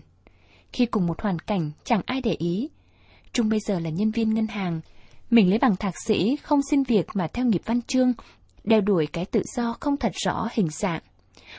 Khi 0.73 0.85
cùng 0.85 1.05
một 1.05 1.21
hoàn 1.21 1.39
cảnh, 1.39 1.71
chẳng 1.83 2.01
ai 2.05 2.21
để 2.21 2.35
ý. 2.39 2.69
Trung 3.33 3.49
bây 3.49 3.59
giờ 3.59 3.79
là 3.79 3.89
nhân 3.89 4.11
viên 4.11 4.33
ngân 4.33 4.47
hàng, 4.47 4.81
mình 5.29 5.49
lấy 5.49 5.59
bằng 5.59 5.75
thạc 5.75 5.93
sĩ, 6.05 6.35
không 6.43 6.59
xin 6.69 6.83
việc 6.83 7.07
mà 7.13 7.27
theo 7.27 7.45
nghiệp 7.45 7.61
văn 7.65 7.81
chương, 7.81 8.13
đeo 8.63 8.81
đuổi 8.81 9.07
cái 9.07 9.25
tự 9.25 9.41
do 9.55 9.75
không 9.79 9.97
thật 9.97 10.11
rõ 10.25 10.47
hình 10.51 10.69
dạng. 10.69 11.01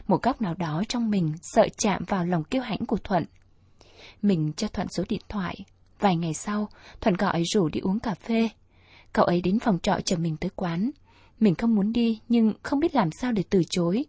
Một 0.07 0.23
góc 0.23 0.43
nào 0.43 0.55
đó 0.55 0.83
trong 0.89 1.11
mình 1.11 1.33
sợ 1.43 1.69
chạm 1.79 2.05
vào 2.05 2.25
lòng 2.25 2.45
kiêu 2.45 2.63
hãnh 2.63 2.87
của 2.87 2.97
Thuận. 2.97 3.25
Mình 4.23 4.53
cho 4.57 4.69
Thuận 4.69 4.89
số 4.97 5.05
điện 5.09 5.21
thoại. 5.29 5.57
Vài 5.99 6.17
ngày 6.17 6.35
sau, 6.35 6.69
Thuận 7.01 7.15
gọi 7.15 7.43
rủ 7.55 7.69
đi 7.69 7.81
uống 7.81 8.01
cà 8.01 8.15
phê. 8.15 8.49
Cậu 9.13 9.25
ấy 9.25 9.41
đến 9.41 9.59
phòng 9.59 9.79
trọ 9.83 9.99
chờ 10.05 10.17
mình 10.17 10.37
tới 10.37 10.51
quán. 10.57 10.91
Mình 11.41 11.55
không 11.55 11.75
muốn 11.75 11.93
đi, 11.93 12.21
nhưng 12.29 12.53
không 12.63 12.81
biết 12.81 12.95
làm 12.95 13.11
sao 13.11 13.33
để 13.33 13.43
từ 13.51 13.63
chối. 13.71 14.05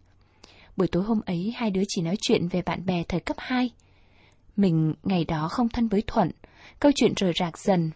Buổi 0.77 0.87
tối 0.87 1.03
hôm 1.03 1.21
ấy, 1.25 1.53
hai 1.55 1.71
đứa 1.71 1.83
chỉ 1.87 2.01
nói 2.01 2.15
chuyện 2.21 2.47
về 2.47 2.61
bạn 2.61 2.85
bè 2.85 3.03
thời 3.03 3.19
cấp 3.19 3.37
2. 3.39 3.71
Mình 4.55 4.93
ngày 5.03 5.25
đó 5.25 5.47
không 5.47 5.69
thân 5.69 5.87
với 5.87 6.03
Thuận, 6.07 6.31
câu 6.79 6.91
chuyện 6.95 7.13
rời 7.15 7.33
rạc 7.39 7.57
dần. 7.57 7.91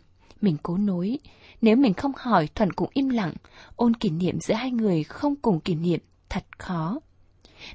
Mình 0.46 0.58
cố 0.64 0.78
nối, 0.78 1.20
nếu 1.62 1.76
mình 1.76 1.94
không 1.94 2.12
hỏi 2.18 2.50
Thuận 2.56 2.74
cũng 2.74 2.90
im 2.94 3.10
lặng, 3.10 3.34
ôn 3.76 3.94
kỷ 3.94 4.10
niệm 4.10 4.40
giữa 4.40 4.54
hai 4.54 4.72
người 4.72 5.04
không 5.04 5.36
cùng 5.36 5.60
kỷ 5.60 5.76
niệm, 5.76 6.00
thật 6.30 6.46
khó. 6.58 7.00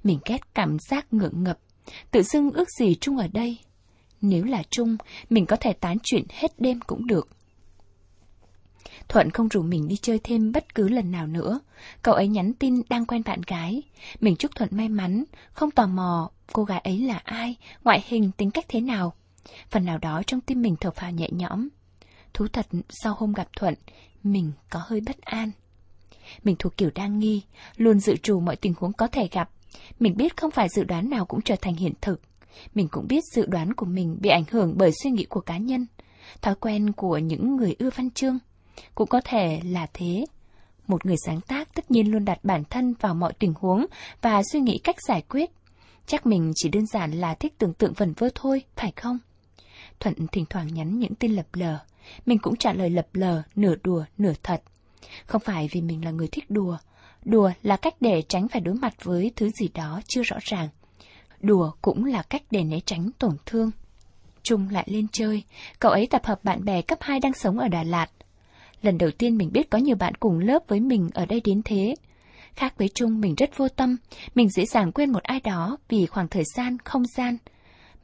Mình 0.02 0.18
ghét 0.24 0.54
cảm 0.54 0.78
giác 0.78 1.12
ngượng 1.12 1.44
ngập, 1.44 1.58
tự 2.10 2.22
dưng 2.22 2.50
ước 2.50 2.70
gì 2.78 2.94
Trung 2.94 3.16
ở 3.16 3.28
đây. 3.32 3.58
Nếu 4.20 4.44
là 4.44 4.62
Trung, 4.70 4.96
mình 5.30 5.46
có 5.46 5.56
thể 5.56 5.72
tán 5.72 5.96
chuyện 6.02 6.24
hết 6.30 6.60
đêm 6.60 6.80
cũng 6.80 7.06
được. 7.06 7.28
Thuận 9.08 9.30
không 9.30 9.48
rủ 9.48 9.62
mình 9.62 9.88
đi 9.88 9.96
chơi 9.96 10.18
thêm 10.24 10.52
bất 10.52 10.74
cứ 10.74 10.88
lần 10.88 11.10
nào 11.10 11.26
nữa. 11.26 11.60
Cậu 12.02 12.14
ấy 12.14 12.28
nhắn 12.28 12.52
tin 12.54 12.82
đang 12.88 13.06
quen 13.06 13.22
bạn 13.26 13.40
gái. 13.46 13.82
Mình 14.20 14.36
chúc 14.36 14.50
Thuận 14.54 14.70
may 14.72 14.88
mắn, 14.88 15.24
không 15.52 15.70
tò 15.70 15.86
mò 15.86 16.30
cô 16.52 16.64
gái 16.64 16.80
ấy 16.80 16.98
là 16.98 17.20
ai, 17.24 17.56
ngoại 17.84 18.04
hình, 18.06 18.30
tính 18.36 18.50
cách 18.50 18.64
thế 18.68 18.80
nào. 18.80 19.12
Phần 19.70 19.84
nào 19.84 19.98
đó 19.98 20.22
trong 20.26 20.40
tim 20.40 20.62
mình 20.62 20.76
thở 20.80 20.90
phào 20.90 21.10
nhẹ 21.10 21.28
nhõm. 21.32 21.68
Thú 22.40 22.46
thật, 22.52 22.66
sau 22.88 23.14
hôm 23.18 23.32
gặp 23.32 23.48
Thuận, 23.56 23.74
mình 24.22 24.52
có 24.70 24.80
hơi 24.84 25.00
bất 25.00 25.20
an. 25.20 25.50
Mình 26.44 26.56
thuộc 26.58 26.76
kiểu 26.76 26.90
đang 26.94 27.18
nghi, 27.18 27.42
luôn 27.76 28.00
dự 28.00 28.16
trù 28.16 28.40
mọi 28.40 28.56
tình 28.56 28.74
huống 28.76 28.92
có 28.92 29.06
thể 29.06 29.28
gặp. 29.32 29.50
Mình 29.98 30.16
biết 30.16 30.36
không 30.36 30.50
phải 30.50 30.68
dự 30.68 30.84
đoán 30.84 31.10
nào 31.10 31.24
cũng 31.24 31.40
trở 31.42 31.56
thành 31.60 31.74
hiện 31.74 31.92
thực. 32.00 32.20
Mình 32.74 32.88
cũng 32.88 33.06
biết 33.08 33.24
dự 33.34 33.46
đoán 33.46 33.74
của 33.74 33.86
mình 33.86 34.18
bị 34.20 34.30
ảnh 34.30 34.44
hưởng 34.50 34.74
bởi 34.76 34.90
suy 35.02 35.10
nghĩ 35.10 35.24
của 35.24 35.40
cá 35.40 35.56
nhân, 35.56 35.86
thói 36.42 36.54
quen 36.54 36.92
của 36.92 37.18
những 37.18 37.56
người 37.56 37.76
ưa 37.78 37.90
văn 37.96 38.10
chương. 38.10 38.38
Cũng 38.94 39.08
có 39.08 39.20
thể 39.24 39.60
là 39.64 39.86
thế. 39.94 40.24
Một 40.86 41.06
người 41.06 41.16
sáng 41.26 41.40
tác 41.40 41.74
tất 41.74 41.90
nhiên 41.90 42.10
luôn 42.10 42.24
đặt 42.24 42.38
bản 42.42 42.64
thân 42.70 42.94
vào 43.00 43.14
mọi 43.14 43.32
tình 43.38 43.54
huống 43.56 43.86
và 44.22 44.42
suy 44.52 44.60
nghĩ 44.60 44.78
cách 44.84 44.96
giải 45.08 45.22
quyết. 45.28 45.50
Chắc 46.06 46.26
mình 46.26 46.52
chỉ 46.54 46.68
đơn 46.68 46.86
giản 46.86 47.12
là 47.12 47.34
thích 47.34 47.54
tưởng 47.58 47.74
tượng 47.74 47.92
vần 47.92 48.12
vơ 48.12 48.28
thôi, 48.34 48.62
phải 48.76 48.92
không? 48.96 49.18
Thuận 50.00 50.26
thỉnh 50.32 50.44
thoảng 50.50 50.74
nhắn 50.74 50.98
những 50.98 51.14
tin 51.14 51.32
lập 51.32 51.46
lờ. 51.52 51.78
Mình 52.26 52.38
cũng 52.38 52.56
trả 52.56 52.72
lời 52.72 52.90
lập 52.90 53.06
lờ, 53.12 53.42
nửa 53.56 53.74
đùa, 53.82 54.04
nửa 54.18 54.32
thật. 54.42 54.62
Không 55.26 55.42
phải 55.44 55.68
vì 55.72 55.80
mình 55.80 56.04
là 56.04 56.10
người 56.10 56.28
thích 56.32 56.50
đùa. 56.50 56.76
Đùa 57.24 57.50
là 57.62 57.76
cách 57.76 57.94
để 58.00 58.22
tránh 58.28 58.48
phải 58.48 58.60
đối 58.60 58.74
mặt 58.74 59.04
với 59.04 59.32
thứ 59.36 59.50
gì 59.50 59.68
đó 59.74 60.00
chưa 60.08 60.22
rõ 60.22 60.36
ràng. 60.40 60.68
Đùa 61.40 61.70
cũng 61.82 62.04
là 62.04 62.22
cách 62.22 62.42
để 62.50 62.64
né 62.64 62.80
tránh 62.86 63.10
tổn 63.18 63.36
thương. 63.46 63.70
Trung 64.42 64.68
lại 64.70 64.84
lên 64.86 65.06
chơi, 65.12 65.42
cậu 65.78 65.90
ấy 65.90 66.06
tập 66.06 66.24
hợp 66.24 66.44
bạn 66.44 66.64
bè 66.64 66.82
cấp 66.82 66.98
2 67.00 67.20
đang 67.20 67.32
sống 67.32 67.58
ở 67.58 67.68
Đà 67.68 67.82
Lạt. 67.82 68.06
Lần 68.82 68.98
đầu 68.98 69.10
tiên 69.10 69.38
mình 69.38 69.52
biết 69.52 69.70
có 69.70 69.78
nhiều 69.78 69.96
bạn 69.96 70.14
cùng 70.14 70.38
lớp 70.38 70.62
với 70.68 70.80
mình 70.80 71.10
ở 71.14 71.26
đây 71.26 71.40
đến 71.44 71.62
thế. 71.64 71.94
Khác 72.54 72.74
với 72.78 72.88
Trung, 72.88 73.20
mình 73.20 73.34
rất 73.34 73.56
vô 73.56 73.68
tâm, 73.68 73.96
mình 74.34 74.48
dễ 74.50 74.64
dàng 74.64 74.92
quên 74.92 75.12
một 75.12 75.22
ai 75.22 75.40
đó 75.40 75.76
vì 75.88 76.06
khoảng 76.06 76.28
thời 76.28 76.44
gian, 76.56 76.76
không 76.84 77.02
gian. 77.16 77.36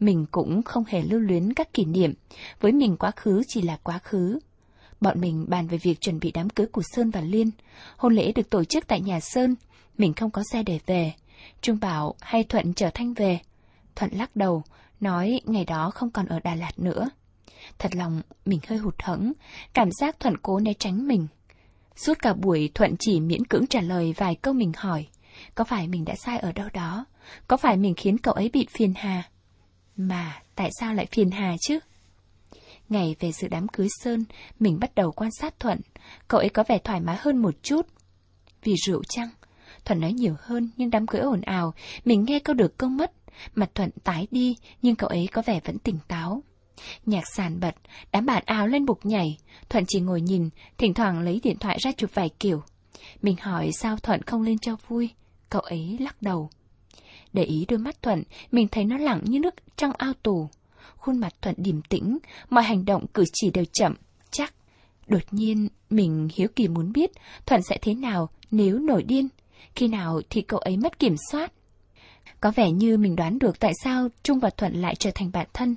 Mình 0.01 0.27
cũng 0.31 0.63
không 0.63 0.85
hề 0.89 1.03
lưu 1.03 1.21
luyến 1.21 1.53
các 1.53 1.75
kỷ 1.75 1.85
niệm, 1.85 2.15
với 2.61 2.73
mình 2.73 2.97
quá 2.97 3.11
khứ 3.11 3.43
chỉ 3.49 3.63
là 3.63 3.79
quá 3.83 3.99
khứ. 3.99 4.39
Bọn 5.01 5.21
mình 5.21 5.45
bàn 5.49 5.67
về 5.67 5.79
việc 5.79 6.01
chuẩn 6.01 6.21
bị 6.21 6.31
đám 6.31 6.51
cưới 6.51 6.67
của 6.67 6.83
Sơn 6.95 7.11
và 7.11 7.21
Liên. 7.21 7.51
Hôn 7.97 8.15
lễ 8.15 8.33
được 8.33 8.51
tổ 8.51 8.65
chức 8.65 8.87
tại 8.87 9.01
nhà 9.01 9.21
Sơn, 9.21 9.55
mình 9.99 10.15
không 10.15 10.31
có 10.31 10.43
xe 10.53 10.63
để 10.63 10.79
về. 10.87 11.13
Trung 11.63 11.79
bảo 11.81 12.15
hay 12.21 12.45
Thuận 12.45 12.75
chở 12.75 12.91
Thanh 12.95 13.15
về. 13.15 13.41
Thuận 13.97 14.11
lắc 14.15 14.37
đầu, 14.37 14.63
nói 15.01 15.41
ngày 15.45 15.65
đó 15.65 15.91
không 15.95 16.11
còn 16.11 16.27
ở 16.27 16.41
Đà 16.41 16.55
Lạt 16.55 16.79
nữa. 16.79 17.09
Thật 17.79 17.97
lòng, 17.97 18.23
mình 18.47 18.61
hơi 18.69 18.79
hụt 18.79 19.03
hẫng, 19.03 19.33
cảm 19.73 19.91
giác 19.93 20.21
Thuận 20.21 20.37
cố 20.37 20.59
né 20.59 20.73
tránh 20.79 21.09
mình. 21.09 21.27
Suốt 21.97 22.19
cả 22.19 22.35
buổi 22.35 22.71
Thuận 22.75 22.95
chỉ 22.99 23.21
miễn 23.21 23.45
cưỡng 23.45 23.67
trả 23.67 23.81
lời 23.81 24.15
vài 24.17 24.35
câu 24.35 24.55
mình 24.55 24.73
hỏi. 24.77 25.07
Có 25.55 25.65
phải 25.65 25.89
mình 25.89 26.05
đã 26.05 26.15
sai 26.15 26.39
ở 26.39 26.53
đâu 26.53 26.69
đó? 26.73 27.05
Có 27.49 27.57
phải 27.57 27.77
mình 27.77 27.95
khiến 27.95 28.19
cậu 28.19 28.35
ấy 28.35 28.51
bị 28.53 28.67
phiền 28.71 28.93
hà? 28.97 29.23
Mà 29.97 30.43
tại 30.55 30.71
sao 30.81 30.95
lại 30.95 31.07
phiền 31.07 31.31
hà 31.31 31.57
chứ? 31.61 31.79
Ngày 32.89 33.17
về 33.21 33.33
dự 33.33 33.49
đám 33.49 33.69
cưới 33.69 33.89
Sơn, 34.03 34.25
mình 34.61 34.79
bắt 34.81 34.95
đầu 34.95 35.13
quan 35.13 35.31
sát 35.41 35.61
Thuận. 35.61 35.81
Cậu 36.29 36.41
ấy 36.41 36.49
có 36.49 36.65
vẻ 36.69 36.79
thoải 36.79 37.01
mái 37.01 37.17
hơn 37.21 37.37
một 37.37 37.55
chút. 37.63 37.87
Vì 38.63 38.75
rượu 38.87 39.03
chăng? 39.05 39.29
Thuận 39.85 40.01
nói 40.01 40.13
nhiều 40.13 40.35
hơn 40.41 40.71
nhưng 40.77 40.91
đám 40.91 41.07
cưới 41.07 41.21
ồn 41.21 41.41
ào, 41.41 41.75
mình 42.05 42.25
nghe 42.25 42.39
câu 42.39 42.55
được 42.55 42.79
câu 42.79 42.91
mất. 42.91 43.13
Mặt 43.55 43.71
Thuận 43.75 43.91
tái 44.05 44.27
đi 44.31 44.57
nhưng 44.83 44.97
cậu 44.97 45.09
ấy 45.09 45.29
có 45.33 45.43
vẻ 45.47 45.61
vẫn 45.65 45.79
tỉnh 45.79 45.99
táo. 46.09 46.43
Nhạc 47.07 47.25
sàn 47.35 47.61
bật, 47.61 47.75
đám 48.13 48.27
bạn 48.27 48.43
ào 48.47 48.67
lên 48.67 48.87
bục 48.87 49.07
nhảy. 49.07 49.39
Thuận 49.69 49.85
chỉ 49.89 50.01
ngồi 50.01 50.21
nhìn, 50.21 50.49
thỉnh 50.79 50.95
thoảng 50.95 51.21
lấy 51.21 51.41
điện 51.43 51.59
thoại 51.59 51.79
ra 51.81 51.93
chụp 51.97 52.11
vài 52.15 52.31
kiểu. 52.41 52.63
Mình 53.23 53.37
hỏi 53.41 53.71
sao 53.73 53.97
Thuận 53.97 54.23
không 54.23 54.43
lên 54.43 54.59
cho 54.59 54.77
vui. 54.89 55.11
Cậu 55.51 55.63
ấy 55.63 55.97
lắc 56.01 56.23
đầu. 56.23 56.51
Để 57.33 57.45
ý 57.45 57.65
đôi 57.69 57.79
mắt 57.79 58.03
Thuận, 58.03 58.23
mình 58.53 58.69
thấy 58.69 58.85
nó 58.85 58.99
lặng 58.99 59.21
như 59.25 59.41
nước 59.41 59.55
trong 59.77 59.93
ao 59.99 60.13
tù. 60.23 60.49
Khuôn 60.97 61.19
mặt 61.19 61.35
Thuận 61.43 61.55
điềm 61.59 61.83
tĩnh, 61.83 62.19
mọi 62.51 62.65
hành 62.65 62.85
động 62.85 63.07
cử 63.07 63.25
chỉ 63.33 63.51
đều 63.51 63.65
chậm, 63.73 63.95
chắc. 64.31 64.55
Đột 65.07 65.23
nhiên, 65.31 65.69
mình 65.91 66.29
hiếu 66.35 66.49
kỳ 66.57 66.69
muốn 66.69 66.93
biết 66.93 67.11
Thuận 67.47 67.63
sẽ 67.63 67.79
thế 67.83 67.95
nào 67.95 68.29
nếu 68.51 68.79
nổi 68.79 69.03
điên. 69.03 69.29
Khi 69.75 69.89
nào 69.89 70.21
thì 70.31 70.43
cậu 70.43 70.61
ấy 70.61 70.77
mất 70.77 70.99
kiểm 70.99 71.15
soát. 71.31 71.53
Có 72.41 72.51
vẻ 72.51 72.71
như 72.71 72.99
mình 72.99 73.17
đoán 73.17 73.39
được 73.39 73.61
tại 73.61 73.73
sao 73.85 74.09
Trung 74.23 74.39
và 74.39 74.51
Thuận 74.51 74.75
lại 74.75 74.95
trở 74.95 75.11
thành 75.15 75.31
bạn 75.33 75.47
thân. 75.53 75.77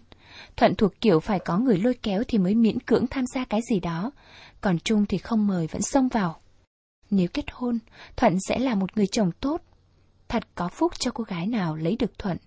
Thuận 0.57 0.75
thuộc 0.75 1.01
kiểu 1.01 1.19
phải 1.19 1.39
có 1.39 1.57
người 1.57 1.77
lôi 1.77 1.93
kéo 1.93 2.23
thì 2.27 2.37
mới 2.37 2.55
miễn 2.55 2.79
cưỡng 2.79 3.07
tham 3.07 3.25
gia 3.35 3.45
cái 3.45 3.61
gì 3.69 3.79
đó, 3.79 4.11
còn 4.61 4.79
Trung 4.79 5.05
thì 5.05 5.17
không 5.17 5.47
mời 5.47 5.67
vẫn 5.67 5.81
xông 5.81 6.07
vào. 6.07 6.39
Nếu 7.09 7.27
kết 7.33 7.45
hôn, 7.51 7.79
Thuận 8.17 8.37
sẽ 8.47 8.59
là 8.59 8.75
một 8.75 8.97
người 8.97 9.07
chồng 9.11 9.31
tốt. 9.39 9.61
Thật 10.29 10.43
có 10.55 10.69
phúc 10.69 10.93
cho 10.99 11.11
cô 11.11 11.23
gái 11.23 11.47
nào 11.47 11.75
lấy 11.75 11.95
được 11.99 12.17
Thuận. 12.19 12.37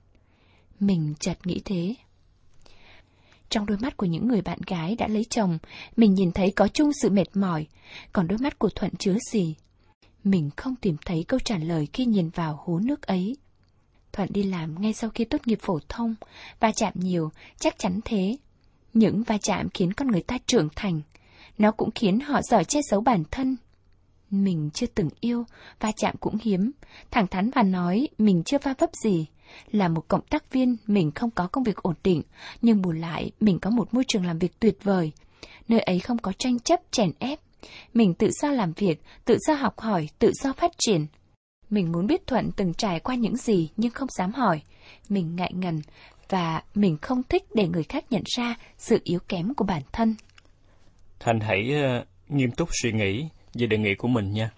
Mình 0.81 1.15
chợt 1.21 1.47
nghĩ 1.47 1.61
thế. 1.65 1.95
Trong 3.49 3.67
đôi 3.67 3.79
mắt 3.79 3.97
của 3.97 4.07
những 4.07 4.29
người 4.29 4.43
bạn 4.43 4.59
gái 4.67 4.97
đã 4.97 5.09
lấy 5.09 5.25
chồng, 5.31 5.59
mình 5.97 6.15
nhìn 6.15 6.33
thấy 6.33 6.51
có 6.51 6.69
chung 6.69 6.91
sự 7.03 7.11
mệt 7.11 7.37
mỏi, 7.37 7.67
còn 8.13 8.29
đôi 8.29 8.39
mắt 8.39 8.59
của 8.59 8.69
Thuận 8.69 8.97
chứa 8.97 9.17
gì? 9.33 9.55
Mình 10.25 10.51
không 10.57 10.77
tìm 10.77 10.97
thấy 11.07 11.25
câu 11.29 11.41
trả 11.41 11.59
lời 11.59 11.89
khi 11.93 12.05
nhìn 12.05 12.29
vào 12.29 12.61
hố 12.65 12.79
nước 12.79 13.03
ấy. 13.03 13.37
Thuận 14.13 14.29
đi 14.33 14.43
làm 14.43 14.83
ngay 14.83 14.93
sau 14.93 15.11
khi 15.11 15.25
tốt 15.25 15.39
nghiệp 15.47 15.59
phổ 15.63 15.79
thông, 15.89 16.15
va 16.61 16.73
chạm 16.73 16.93
nhiều, 16.97 17.31
chắc 17.59 17.79
chắn 17.79 18.01
thế. 18.05 18.37
Những 18.95 19.23
va 19.23 19.39
chạm 19.39 19.69
khiến 19.75 19.93
con 19.93 20.09
người 20.09 20.23
ta 20.23 20.39
trưởng 20.47 20.69
thành, 20.77 21.01
nó 21.59 21.71
cũng 21.71 21.91
khiến 21.95 22.21
họ 22.21 22.43
giỏi 22.43 22.65
che 22.65 22.81
giấu 22.91 23.01
bản 23.01 23.25
thân. 23.31 23.57
Mình 24.33 24.71
chưa 24.75 24.87
từng 24.87 25.09
yêu, 25.21 25.45
va 25.81 25.93
chạm 25.97 26.17
cũng 26.21 26.39
hiếm, 26.43 26.71
thẳng 27.11 27.27
thắn 27.27 27.51
và 27.51 27.63
nói 27.63 28.09
mình 28.19 28.43
chưa 28.45 28.59
va 28.59 28.75
vấp 28.79 28.91
gì. 29.05 29.27
Là 29.71 29.89
một 29.89 30.09
cộng 30.09 30.27
tác 30.27 30.53
viên, 30.53 30.77
mình 30.87 31.11
không 31.15 31.31
có 31.31 31.47
công 31.47 31.65
việc 31.65 31.77
ổn 31.77 31.95
định, 32.05 32.23
nhưng 32.63 32.83
bù 32.83 32.93
lại 32.93 33.31
mình 33.41 33.59
có 33.59 33.71
một 33.71 33.95
môi 33.95 34.05
trường 34.09 34.27
làm 34.27 34.39
việc 34.39 34.61
tuyệt 34.61 34.79
vời. 34.83 35.13
Nơi 35.69 35.81
ấy 35.81 35.99
không 36.01 36.19
có 36.19 36.33
tranh 36.39 36.59
chấp, 36.59 36.81
chèn 36.91 37.11
ép. 37.19 37.41
Mình 37.95 38.15
tự 38.15 38.31
do 38.31 38.53
làm 38.53 38.73
việc, 38.73 39.03
tự 39.25 39.39
do 39.49 39.55
học 39.55 39.81
hỏi, 39.81 40.09
tự 40.19 40.33
do 40.43 40.53
phát 40.53 40.73
triển. 40.79 41.07
Mình 41.71 41.93
muốn 41.93 42.07
biết 42.07 42.27
Thuận 42.27 42.51
từng 42.57 42.75
trải 42.75 43.01
qua 43.01 43.15
những 43.15 43.37
gì 43.37 43.71
nhưng 43.77 43.93
không 43.93 44.09
dám 44.19 44.33
hỏi. 44.33 44.61
Mình 45.09 45.37
ngại 45.37 45.53
ngần 45.55 45.83
và 46.29 46.63
mình 46.75 46.97
không 47.03 47.23
thích 47.23 47.45
để 47.55 47.69
người 47.69 47.85
khác 47.85 48.05
nhận 48.11 48.23
ra 48.37 48.55
sự 48.79 49.01
yếu 49.05 49.19
kém 49.29 49.55
của 49.55 49.65
bản 49.65 49.83
thân. 49.93 50.15
Thành 51.21 51.41
hãy 51.41 51.75
uh, 52.01 52.07
nghiêm 52.29 52.51
túc 52.51 52.69
suy 52.83 52.93
nghĩ 52.93 53.29
về 53.55 53.67
đề 53.67 53.79
nghị 53.79 53.95
của 53.95 54.09
mình 54.09 54.33
nha. 54.33 54.51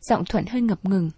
Giọng 0.00 0.24
Thuận 0.24 0.46
hơi 0.46 0.60
ngập 0.60 0.84
ngừng. 0.84 1.10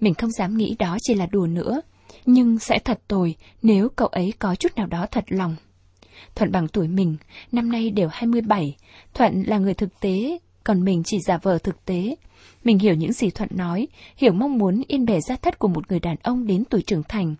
Mình 0.00 0.14
không 0.14 0.30
dám 0.30 0.56
nghĩ 0.56 0.76
đó 0.78 0.96
chỉ 1.02 1.14
là 1.14 1.26
đùa 1.26 1.46
nữa. 1.46 1.80
Nhưng 2.26 2.58
sẽ 2.58 2.78
thật 2.78 3.00
tồi 3.08 3.34
nếu 3.62 3.88
cậu 3.88 4.08
ấy 4.08 4.32
có 4.38 4.54
chút 4.54 4.76
nào 4.76 4.86
đó 4.86 5.06
thật 5.10 5.24
lòng. 5.28 5.56
Thuận 6.34 6.52
bằng 6.52 6.68
tuổi 6.68 6.88
mình, 6.88 7.16
năm 7.52 7.72
nay 7.72 7.90
đều 7.90 8.08
27. 8.12 8.76
Thuận 9.14 9.42
là 9.42 9.58
người 9.58 9.74
thực 9.74 10.00
tế, 10.00 10.38
còn 10.64 10.84
mình 10.84 11.02
chỉ 11.06 11.18
giả 11.20 11.38
vờ 11.42 11.58
thực 11.58 11.84
tế. 11.84 12.16
Mình 12.64 12.78
hiểu 12.78 12.94
những 12.94 13.12
gì 13.12 13.30
Thuận 13.30 13.48
nói, 13.52 13.88
hiểu 14.16 14.32
mong 14.32 14.58
muốn 14.58 14.82
yên 14.88 15.04
bề 15.04 15.20
gia 15.20 15.36
thất 15.36 15.58
của 15.58 15.68
một 15.68 15.90
người 15.90 16.00
đàn 16.00 16.16
ông 16.22 16.46
đến 16.46 16.64
tuổi 16.64 16.82
trưởng 16.82 17.02
thành. 17.08 17.34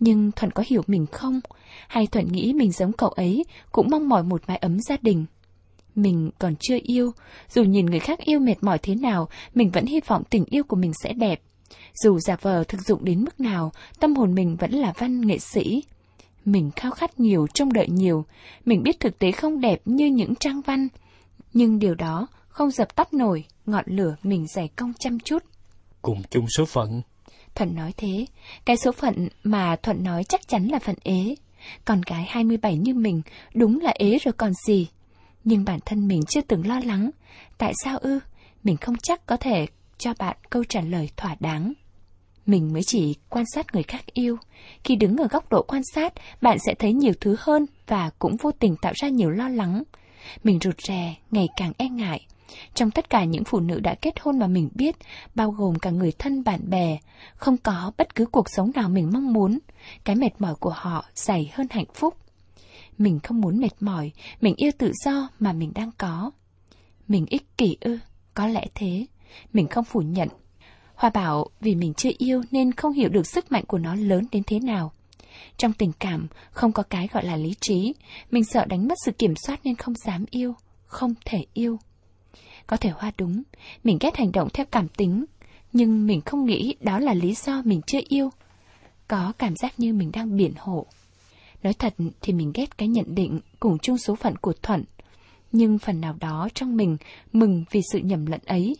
Nhưng 0.00 0.32
Thuận 0.32 0.50
có 0.52 0.64
hiểu 0.66 0.82
mình 0.86 1.06
không? 1.06 1.40
Hay 1.88 2.06
Thuận 2.06 2.32
nghĩ 2.32 2.52
mình 2.52 2.72
giống 2.72 2.92
cậu 2.92 3.08
ấy, 3.08 3.44
cũng 3.72 3.90
mong 3.90 4.08
mỏi 4.08 4.22
một 4.22 4.42
mái 4.46 4.56
ấm 4.56 4.80
gia 4.80 4.96
đình? 5.02 5.26
Mình 5.98 6.30
còn 6.38 6.54
chưa 6.60 6.78
yêu, 6.82 7.12
dù 7.48 7.62
nhìn 7.62 7.86
người 7.86 7.98
khác 7.98 8.18
yêu 8.18 8.38
mệt 8.38 8.54
mỏi 8.60 8.78
thế 8.78 8.94
nào, 8.94 9.28
mình 9.54 9.70
vẫn 9.70 9.86
hy 9.86 10.00
vọng 10.06 10.22
tình 10.30 10.44
yêu 10.44 10.64
của 10.64 10.76
mình 10.76 10.92
sẽ 11.02 11.12
đẹp. 11.12 11.40
Dù 12.02 12.18
giả 12.18 12.36
vờ 12.40 12.64
thực 12.64 12.80
dụng 12.80 13.04
đến 13.04 13.24
mức 13.24 13.40
nào, 13.40 13.72
tâm 14.00 14.16
hồn 14.16 14.34
mình 14.34 14.56
vẫn 14.56 14.70
là 14.70 14.92
văn 14.98 15.26
nghệ 15.26 15.38
sĩ. 15.38 15.82
Mình 16.44 16.70
khao 16.76 16.90
khát 16.90 17.20
nhiều, 17.20 17.46
trông 17.54 17.72
đợi 17.72 17.88
nhiều. 17.88 18.24
Mình 18.64 18.82
biết 18.82 19.00
thực 19.00 19.18
tế 19.18 19.32
không 19.32 19.60
đẹp 19.60 19.80
như 19.84 20.06
những 20.06 20.34
trang 20.34 20.60
văn. 20.60 20.88
Nhưng 21.52 21.78
điều 21.78 21.94
đó 21.94 22.26
không 22.48 22.70
dập 22.70 22.96
tắt 22.96 23.14
nổi 23.14 23.44
ngọn 23.66 23.84
lửa 23.86 24.16
mình 24.22 24.46
dày 24.54 24.68
công 24.68 24.92
chăm 24.98 25.18
chút. 25.18 25.42
Cùng 26.02 26.22
chung 26.30 26.46
số 26.56 26.64
phận. 26.64 27.02
Thuận 27.54 27.74
nói 27.74 27.92
thế. 27.96 28.26
Cái 28.64 28.76
số 28.76 28.92
phận 28.92 29.28
mà 29.44 29.76
Thuận 29.76 30.04
nói 30.04 30.24
chắc 30.24 30.48
chắn 30.48 30.66
là 30.66 30.78
phận 30.78 30.96
ế. 31.02 31.34
Còn 31.84 32.02
cái 32.02 32.24
27 32.28 32.76
như 32.76 32.94
mình, 32.94 33.22
đúng 33.54 33.80
là 33.80 33.90
ế 33.90 34.18
rồi 34.24 34.32
còn 34.32 34.52
gì. 34.66 34.88
Nhưng 35.48 35.64
bản 35.64 35.80
thân 35.86 36.08
mình 36.08 36.20
chưa 36.28 36.40
từng 36.40 36.66
lo 36.66 36.80
lắng. 36.84 37.10
Tại 37.58 37.72
sao 37.84 37.98
ư? 37.98 38.18
Mình 38.64 38.76
không 38.76 38.96
chắc 39.02 39.26
có 39.26 39.36
thể 39.36 39.66
cho 39.98 40.14
bạn 40.18 40.36
câu 40.50 40.64
trả 40.68 40.80
lời 40.80 41.10
thỏa 41.16 41.36
đáng. 41.40 41.72
Mình 42.46 42.72
mới 42.72 42.82
chỉ 42.86 43.14
quan 43.28 43.44
sát 43.54 43.66
người 43.74 43.82
khác 43.82 44.06
yêu. 44.12 44.36
Khi 44.84 44.96
đứng 44.96 45.16
ở 45.16 45.28
góc 45.28 45.50
độ 45.50 45.62
quan 45.62 45.82
sát, 45.94 46.12
bạn 46.40 46.58
sẽ 46.66 46.74
thấy 46.74 46.92
nhiều 46.92 47.12
thứ 47.20 47.36
hơn 47.38 47.66
và 47.86 48.10
cũng 48.18 48.36
vô 48.36 48.52
tình 48.52 48.76
tạo 48.82 48.92
ra 48.96 49.08
nhiều 49.08 49.30
lo 49.30 49.48
lắng. 49.48 49.82
Mình 50.44 50.58
rụt 50.60 50.80
rè, 50.80 51.14
ngày 51.30 51.48
càng 51.56 51.72
e 51.78 51.88
ngại. 51.88 52.26
Trong 52.74 52.90
tất 52.90 53.10
cả 53.10 53.24
những 53.24 53.44
phụ 53.44 53.60
nữ 53.60 53.80
đã 53.80 53.94
kết 53.94 54.20
hôn 54.20 54.38
mà 54.38 54.46
mình 54.46 54.68
biết, 54.74 54.96
bao 55.34 55.50
gồm 55.50 55.74
cả 55.78 55.90
người 55.90 56.12
thân 56.18 56.44
bạn 56.44 56.70
bè, 56.70 56.98
không 57.36 57.56
có 57.56 57.92
bất 57.98 58.14
cứ 58.14 58.26
cuộc 58.26 58.50
sống 58.50 58.70
nào 58.74 58.88
mình 58.88 59.10
mong 59.12 59.32
muốn. 59.32 59.58
Cái 60.04 60.16
mệt 60.16 60.30
mỏi 60.38 60.54
của 60.54 60.74
họ 60.76 61.04
dày 61.14 61.50
hơn 61.54 61.66
hạnh 61.70 61.92
phúc. 61.94 62.14
Mình 62.98 63.20
không 63.20 63.40
muốn 63.40 63.58
mệt 63.58 63.72
mỏi, 63.80 64.12
mình 64.40 64.54
yêu 64.56 64.70
tự 64.78 64.92
do 65.04 65.28
mà 65.38 65.52
mình 65.52 65.72
đang 65.74 65.90
có. 65.98 66.30
Mình 67.08 67.26
ích 67.26 67.58
kỷ 67.58 67.76
ư, 67.80 67.98
có 68.34 68.46
lẽ 68.46 68.66
thế. 68.74 69.06
Mình 69.52 69.68
không 69.68 69.84
phủ 69.84 70.00
nhận. 70.00 70.28
Hoa 70.94 71.10
bảo 71.10 71.46
vì 71.60 71.74
mình 71.74 71.94
chưa 71.94 72.10
yêu 72.18 72.42
nên 72.50 72.72
không 72.72 72.92
hiểu 72.92 73.08
được 73.08 73.26
sức 73.26 73.52
mạnh 73.52 73.64
của 73.66 73.78
nó 73.78 73.94
lớn 73.94 74.26
đến 74.32 74.42
thế 74.46 74.60
nào. 74.60 74.92
Trong 75.56 75.72
tình 75.72 75.92
cảm, 75.98 76.26
không 76.50 76.72
có 76.72 76.82
cái 76.82 77.08
gọi 77.12 77.24
là 77.24 77.36
lý 77.36 77.54
trí. 77.60 77.94
Mình 78.30 78.44
sợ 78.44 78.64
đánh 78.64 78.88
mất 78.88 78.94
sự 79.04 79.12
kiểm 79.12 79.36
soát 79.36 79.60
nên 79.64 79.76
không 79.76 79.94
dám 79.94 80.24
yêu, 80.30 80.54
không 80.86 81.14
thể 81.24 81.44
yêu. 81.52 81.78
Có 82.66 82.76
thể 82.76 82.90
Hoa 82.90 83.12
đúng, 83.18 83.42
mình 83.84 83.98
ghét 84.00 84.16
hành 84.16 84.32
động 84.32 84.48
theo 84.54 84.66
cảm 84.70 84.88
tính, 84.88 85.24
nhưng 85.72 86.06
mình 86.06 86.20
không 86.20 86.44
nghĩ 86.44 86.74
đó 86.80 86.98
là 86.98 87.14
lý 87.14 87.34
do 87.34 87.62
mình 87.64 87.80
chưa 87.86 88.00
yêu. 88.08 88.30
Có 89.08 89.32
cảm 89.38 89.56
giác 89.56 89.80
như 89.80 89.92
mình 89.94 90.10
đang 90.12 90.36
biển 90.36 90.52
hộ. 90.58 90.86
Nói 91.62 91.72
thật 91.72 91.94
thì 92.20 92.32
mình 92.32 92.52
ghét 92.54 92.78
cái 92.78 92.88
nhận 92.88 93.14
định 93.14 93.40
cùng 93.60 93.78
chung 93.78 93.98
số 93.98 94.14
phận 94.14 94.36
của 94.36 94.52
Thuận. 94.62 94.84
Nhưng 95.52 95.78
phần 95.78 96.00
nào 96.00 96.14
đó 96.20 96.48
trong 96.54 96.76
mình 96.76 96.96
mừng 97.32 97.64
vì 97.70 97.80
sự 97.92 97.98
nhầm 97.98 98.26
lẫn 98.26 98.40
ấy. 98.46 98.76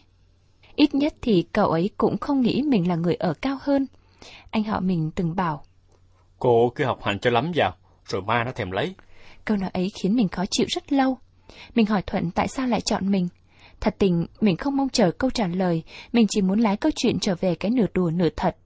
Ít 0.76 0.94
nhất 0.94 1.14
thì 1.22 1.46
cậu 1.52 1.70
ấy 1.70 1.90
cũng 1.96 2.18
không 2.18 2.40
nghĩ 2.40 2.62
mình 2.62 2.88
là 2.88 2.96
người 2.96 3.14
ở 3.14 3.34
cao 3.34 3.58
hơn. 3.60 3.86
Anh 4.50 4.64
họ 4.64 4.80
mình 4.80 5.10
từng 5.14 5.36
bảo. 5.36 5.64
Cô 6.38 6.72
cứ 6.74 6.84
học 6.84 6.98
hành 7.04 7.18
cho 7.18 7.30
lắm 7.30 7.52
vào, 7.54 7.74
rồi 8.04 8.22
ma 8.22 8.44
nó 8.44 8.52
thèm 8.52 8.70
lấy. 8.70 8.94
Câu 9.44 9.56
nói 9.56 9.70
ấy 9.72 9.90
khiến 9.94 10.16
mình 10.16 10.28
khó 10.28 10.44
chịu 10.50 10.66
rất 10.68 10.92
lâu. 10.92 11.18
Mình 11.74 11.86
hỏi 11.86 12.02
Thuận 12.02 12.30
tại 12.30 12.48
sao 12.48 12.66
lại 12.66 12.80
chọn 12.80 13.10
mình. 13.10 13.28
Thật 13.80 13.94
tình, 13.98 14.26
mình 14.40 14.56
không 14.56 14.76
mong 14.76 14.88
chờ 14.88 15.10
câu 15.10 15.30
trả 15.30 15.46
lời, 15.46 15.82
mình 16.12 16.26
chỉ 16.28 16.42
muốn 16.42 16.60
lái 16.60 16.76
câu 16.76 16.92
chuyện 16.96 17.18
trở 17.20 17.34
về 17.40 17.54
cái 17.54 17.70
nửa 17.70 17.86
đùa 17.94 18.10
nửa 18.10 18.28
thật. 18.36 18.56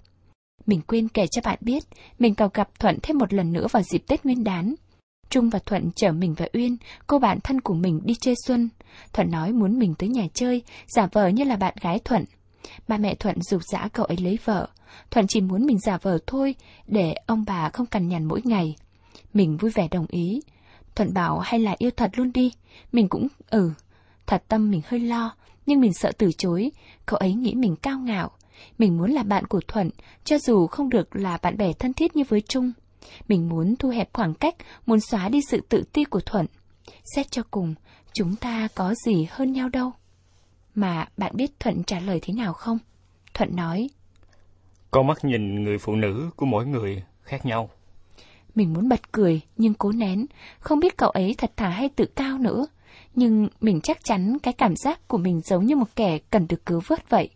Mình 0.66 0.80
quên 0.86 1.08
kể 1.08 1.26
cho 1.26 1.42
bạn 1.44 1.58
biết, 1.60 1.84
mình 2.18 2.34
còn 2.34 2.50
gặp 2.54 2.68
Thuận 2.78 2.98
thêm 3.02 3.18
một 3.18 3.32
lần 3.32 3.52
nữa 3.52 3.66
vào 3.70 3.82
dịp 3.82 4.04
Tết 4.06 4.24
Nguyên 4.24 4.44
đán. 4.44 4.74
Trung 5.30 5.50
và 5.50 5.58
Thuận 5.58 5.90
chở 5.96 6.12
mình 6.12 6.34
và 6.34 6.46
Uyên, 6.52 6.76
cô 7.06 7.18
bạn 7.18 7.40
thân 7.40 7.60
của 7.60 7.74
mình 7.74 8.00
đi 8.04 8.14
chơi 8.20 8.34
xuân. 8.46 8.68
Thuận 9.12 9.30
nói 9.30 9.52
muốn 9.52 9.78
mình 9.78 9.94
tới 9.94 10.08
nhà 10.08 10.26
chơi, 10.34 10.62
giả 10.86 11.08
vờ 11.12 11.28
như 11.28 11.44
là 11.44 11.56
bạn 11.56 11.74
gái 11.80 11.98
Thuận. 11.98 12.24
Ba 12.88 12.96
mẹ 12.96 13.14
Thuận 13.14 13.42
dục 13.42 13.62
dã 13.64 13.88
cậu 13.92 14.06
ấy 14.06 14.16
lấy 14.16 14.38
vợ. 14.44 14.68
Thuận 15.10 15.26
chỉ 15.26 15.40
muốn 15.40 15.66
mình 15.66 15.78
giả 15.78 15.98
vờ 16.02 16.18
thôi, 16.26 16.54
để 16.86 17.14
ông 17.26 17.44
bà 17.46 17.70
không 17.72 17.86
cằn 17.86 18.08
nhằn 18.08 18.24
mỗi 18.24 18.40
ngày. 18.44 18.76
Mình 19.34 19.56
vui 19.56 19.70
vẻ 19.70 19.88
đồng 19.90 20.06
ý. 20.08 20.40
Thuận 20.94 21.14
bảo 21.14 21.38
hay 21.38 21.60
là 21.60 21.74
yêu 21.78 21.90
thật 21.96 22.10
luôn 22.16 22.32
đi. 22.32 22.52
Mình 22.92 23.08
cũng 23.08 23.28
ừ. 23.50 23.70
Thật 24.26 24.44
tâm 24.48 24.70
mình 24.70 24.80
hơi 24.84 25.00
lo, 25.00 25.34
nhưng 25.66 25.80
mình 25.80 25.92
sợ 25.94 26.12
từ 26.18 26.30
chối. 26.38 26.70
Cậu 27.06 27.18
ấy 27.18 27.34
nghĩ 27.34 27.54
mình 27.54 27.76
cao 27.76 27.98
ngạo. 27.98 28.30
Mình 28.78 28.98
muốn 28.98 29.10
là 29.10 29.22
bạn 29.22 29.46
của 29.46 29.60
Thuận, 29.68 29.90
cho 30.24 30.38
dù 30.38 30.66
không 30.66 30.90
được 30.90 31.16
là 31.16 31.38
bạn 31.42 31.56
bè 31.56 31.72
thân 31.72 31.92
thiết 31.92 32.16
như 32.16 32.24
với 32.28 32.40
Trung. 32.40 32.72
Mình 33.28 33.48
muốn 33.48 33.76
thu 33.76 33.88
hẹp 33.88 34.08
khoảng 34.12 34.34
cách, 34.34 34.54
muốn 34.86 35.00
xóa 35.00 35.28
đi 35.28 35.40
sự 35.48 35.60
tự 35.68 35.84
ti 35.92 36.04
của 36.04 36.20
Thuận. 36.20 36.46
Xét 37.16 37.30
cho 37.30 37.42
cùng, 37.50 37.74
chúng 38.14 38.36
ta 38.36 38.68
có 38.74 38.94
gì 38.94 39.26
hơn 39.30 39.52
nhau 39.52 39.68
đâu. 39.68 39.92
Mà 40.74 41.08
bạn 41.16 41.32
biết 41.36 41.60
Thuận 41.60 41.84
trả 41.84 42.00
lời 42.00 42.18
thế 42.22 42.34
nào 42.34 42.52
không? 42.52 42.78
Thuận 43.34 43.56
nói. 43.56 43.88
Con 44.90 45.06
mắt 45.06 45.24
nhìn 45.24 45.64
người 45.64 45.78
phụ 45.78 45.96
nữ 45.96 46.30
của 46.36 46.46
mỗi 46.46 46.66
người 46.66 47.02
khác 47.22 47.46
nhau. 47.46 47.70
Mình 48.54 48.72
muốn 48.72 48.88
bật 48.88 49.12
cười, 49.12 49.40
nhưng 49.56 49.74
cố 49.74 49.92
nén. 49.92 50.26
Không 50.60 50.80
biết 50.80 50.96
cậu 50.96 51.10
ấy 51.10 51.34
thật 51.38 51.52
thà 51.56 51.68
hay 51.68 51.88
tự 51.88 52.04
cao 52.04 52.38
nữa. 52.38 52.66
Nhưng 53.14 53.48
mình 53.60 53.80
chắc 53.80 54.04
chắn 54.04 54.38
cái 54.42 54.54
cảm 54.54 54.76
giác 54.76 55.08
của 55.08 55.18
mình 55.18 55.40
giống 55.40 55.66
như 55.66 55.76
một 55.76 55.96
kẻ 55.96 56.18
cần 56.30 56.46
được 56.48 56.66
cứu 56.66 56.80
vớt 56.86 57.10
vậy. 57.10 57.30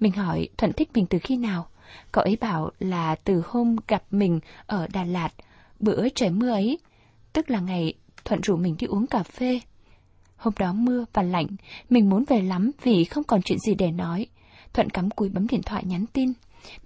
Mình 0.00 0.12
hỏi 0.12 0.48
Thuận 0.58 0.72
thích 0.72 0.90
mình 0.94 1.06
từ 1.06 1.18
khi 1.22 1.36
nào? 1.36 1.66
Cậu 2.12 2.24
ấy 2.24 2.36
bảo 2.40 2.70
là 2.78 3.14
từ 3.14 3.42
hôm 3.46 3.76
gặp 3.88 4.02
mình 4.10 4.40
ở 4.66 4.86
Đà 4.92 5.04
Lạt, 5.04 5.28
bữa 5.80 6.08
trời 6.14 6.30
mưa 6.30 6.50
ấy, 6.50 6.78
tức 7.32 7.50
là 7.50 7.60
ngày 7.60 7.94
Thuận 8.24 8.40
rủ 8.42 8.56
mình 8.56 8.76
đi 8.78 8.86
uống 8.86 9.06
cà 9.06 9.22
phê. 9.22 9.60
Hôm 10.36 10.54
đó 10.58 10.72
mưa 10.72 11.04
và 11.12 11.22
lạnh, 11.22 11.46
mình 11.90 12.08
muốn 12.10 12.24
về 12.28 12.40
lắm 12.40 12.70
vì 12.82 13.04
không 13.04 13.24
còn 13.24 13.42
chuyện 13.42 13.58
gì 13.58 13.74
để 13.74 13.90
nói. 13.90 14.26
Thuận 14.72 14.90
cắm 14.90 15.10
cúi 15.10 15.28
bấm 15.28 15.46
điện 15.46 15.62
thoại 15.62 15.84
nhắn 15.86 16.04
tin. 16.12 16.32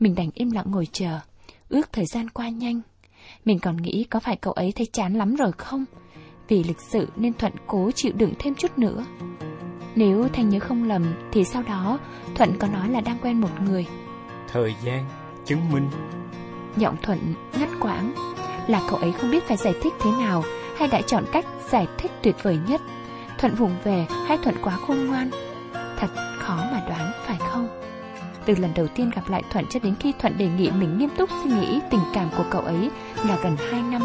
Mình 0.00 0.14
đành 0.14 0.30
im 0.34 0.50
lặng 0.50 0.66
ngồi 0.68 0.86
chờ. 0.92 1.20
Ước 1.68 1.92
thời 1.92 2.06
gian 2.06 2.30
qua 2.30 2.48
nhanh. 2.48 2.80
Mình 3.44 3.58
còn 3.58 3.76
nghĩ 3.76 4.04
có 4.04 4.20
phải 4.20 4.36
cậu 4.36 4.52
ấy 4.52 4.72
thấy 4.72 4.86
chán 4.92 5.14
lắm 5.14 5.36
rồi 5.36 5.52
không? 5.52 5.84
Vì 6.48 6.64
lịch 6.64 6.80
sự 6.80 7.08
nên 7.16 7.34
Thuận 7.34 7.52
cố 7.66 7.90
chịu 7.90 8.12
đựng 8.12 8.34
thêm 8.38 8.54
chút 8.54 8.78
nữa. 8.78 9.04
Nếu 9.98 10.28
Thanh 10.32 10.48
nhớ 10.48 10.58
không 10.60 10.88
lầm 10.88 11.14
thì 11.32 11.44
sau 11.44 11.62
đó 11.62 11.98
Thuận 12.34 12.58
có 12.58 12.68
nói 12.68 12.88
là 12.88 13.00
đang 13.00 13.18
quen 13.22 13.40
một 13.40 13.48
người. 13.64 13.86
Thời 14.52 14.74
gian 14.82 15.04
chứng 15.44 15.70
minh. 15.72 15.90
Giọng 16.76 16.96
Thuận 17.02 17.34
ngắt 17.60 17.68
quãng 17.80 18.14
là 18.68 18.80
cậu 18.90 18.98
ấy 18.98 19.12
không 19.12 19.30
biết 19.30 19.44
phải 19.48 19.56
giải 19.56 19.74
thích 19.82 19.92
thế 20.00 20.10
nào 20.10 20.42
hay 20.78 20.88
đã 20.88 21.00
chọn 21.06 21.24
cách 21.32 21.46
giải 21.70 21.86
thích 21.98 22.10
tuyệt 22.22 22.36
vời 22.42 22.58
nhất. 22.68 22.80
Thuận 23.38 23.54
vùng 23.54 23.76
về 23.84 24.06
hay 24.26 24.38
Thuận 24.38 24.56
quá 24.62 24.78
khôn 24.86 25.06
ngoan? 25.06 25.30
Thật 25.98 26.08
khó 26.38 26.56
mà 26.56 26.82
đoán 26.88 27.12
phải 27.26 27.36
không? 27.50 27.68
Từ 28.44 28.54
lần 28.58 28.70
đầu 28.74 28.86
tiên 28.86 29.10
gặp 29.16 29.28
lại 29.28 29.42
Thuận 29.50 29.64
cho 29.70 29.80
đến 29.82 29.94
khi 30.00 30.12
Thuận 30.18 30.38
đề 30.38 30.48
nghị 30.48 30.70
mình 30.70 30.98
nghiêm 30.98 31.10
túc 31.16 31.30
suy 31.44 31.50
nghĩ 31.50 31.80
tình 31.90 32.02
cảm 32.14 32.28
của 32.36 32.44
cậu 32.50 32.62
ấy 32.62 32.90
là 33.26 33.38
gần 33.42 33.56
2 33.70 33.82
năm. 33.82 34.02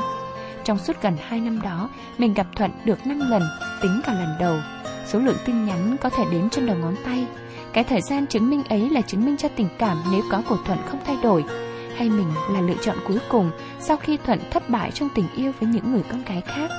Trong 0.64 0.80
suốt 0.80 1.02
gần 1.02 1.18
2 1.22 1.40
năm 1.40 1.62
đó, 1.62 1.90
mình 2.18 2.34
gặp 2.34 2.48
Thuận 2.56 2.72
được 2.86 3.08
5 3.08 3.20
lần, 3.30 3.44
tính 3.82 4.02
cả 4.06 4.14
lần 4.14 4.30
đầu. 4.40 4.56
Số 5.06 5.20
lượng 5.20 5.38
tin 5.46 5.66
nhắn 5.66 5.96
có 6.02 6.10
thể 6.10 6.26
đếm 6.32 6.50
trên 6.50 6.66
đầu 6.66 6.78
ngón 6.78 6.96
tay. 7.06 7.26
Cái 7.74 7.84
thời 7.84 8.02
gian 8.02 8.28
chứng 8.28 8.50
minh 8.50 8.64
ấy 8.64 8.90
là 8.90 9.02
chứng 9.02 9.26
minh 9.26 9.38
cho 9.38 9.48
tình 9.56 9.70
cảm 9.78 9.98
nếu 10.12 10.22
có 10.32 10.42
của 10.50 10.58
Thuận 10.66 10.80
không 10.88 11.00
thay 11.06 11.18
đổi. 11.24 11.44
Hay 11.98 12.10
mình 12.10 12.28
là 12.50 12.62
lựa 12.62 12.76
chọn 12.82 12.98
cuối 13.08 13.18
cùng 13.30 13.52
sau 13.80 13.98
khi 13.98 14.18
Thuận 14.18 14.40
thất 14.52 14.70
bại 14.70 14.92
trong 14.92 15.10
tình 15.16 15.26
yêu 15.36 15.52
với 15.60 15.70
những 15.70 15.92
người 15.92 16.04
con 16.12 16.24
gái 16.26 16.42
khác. 16.42 16.70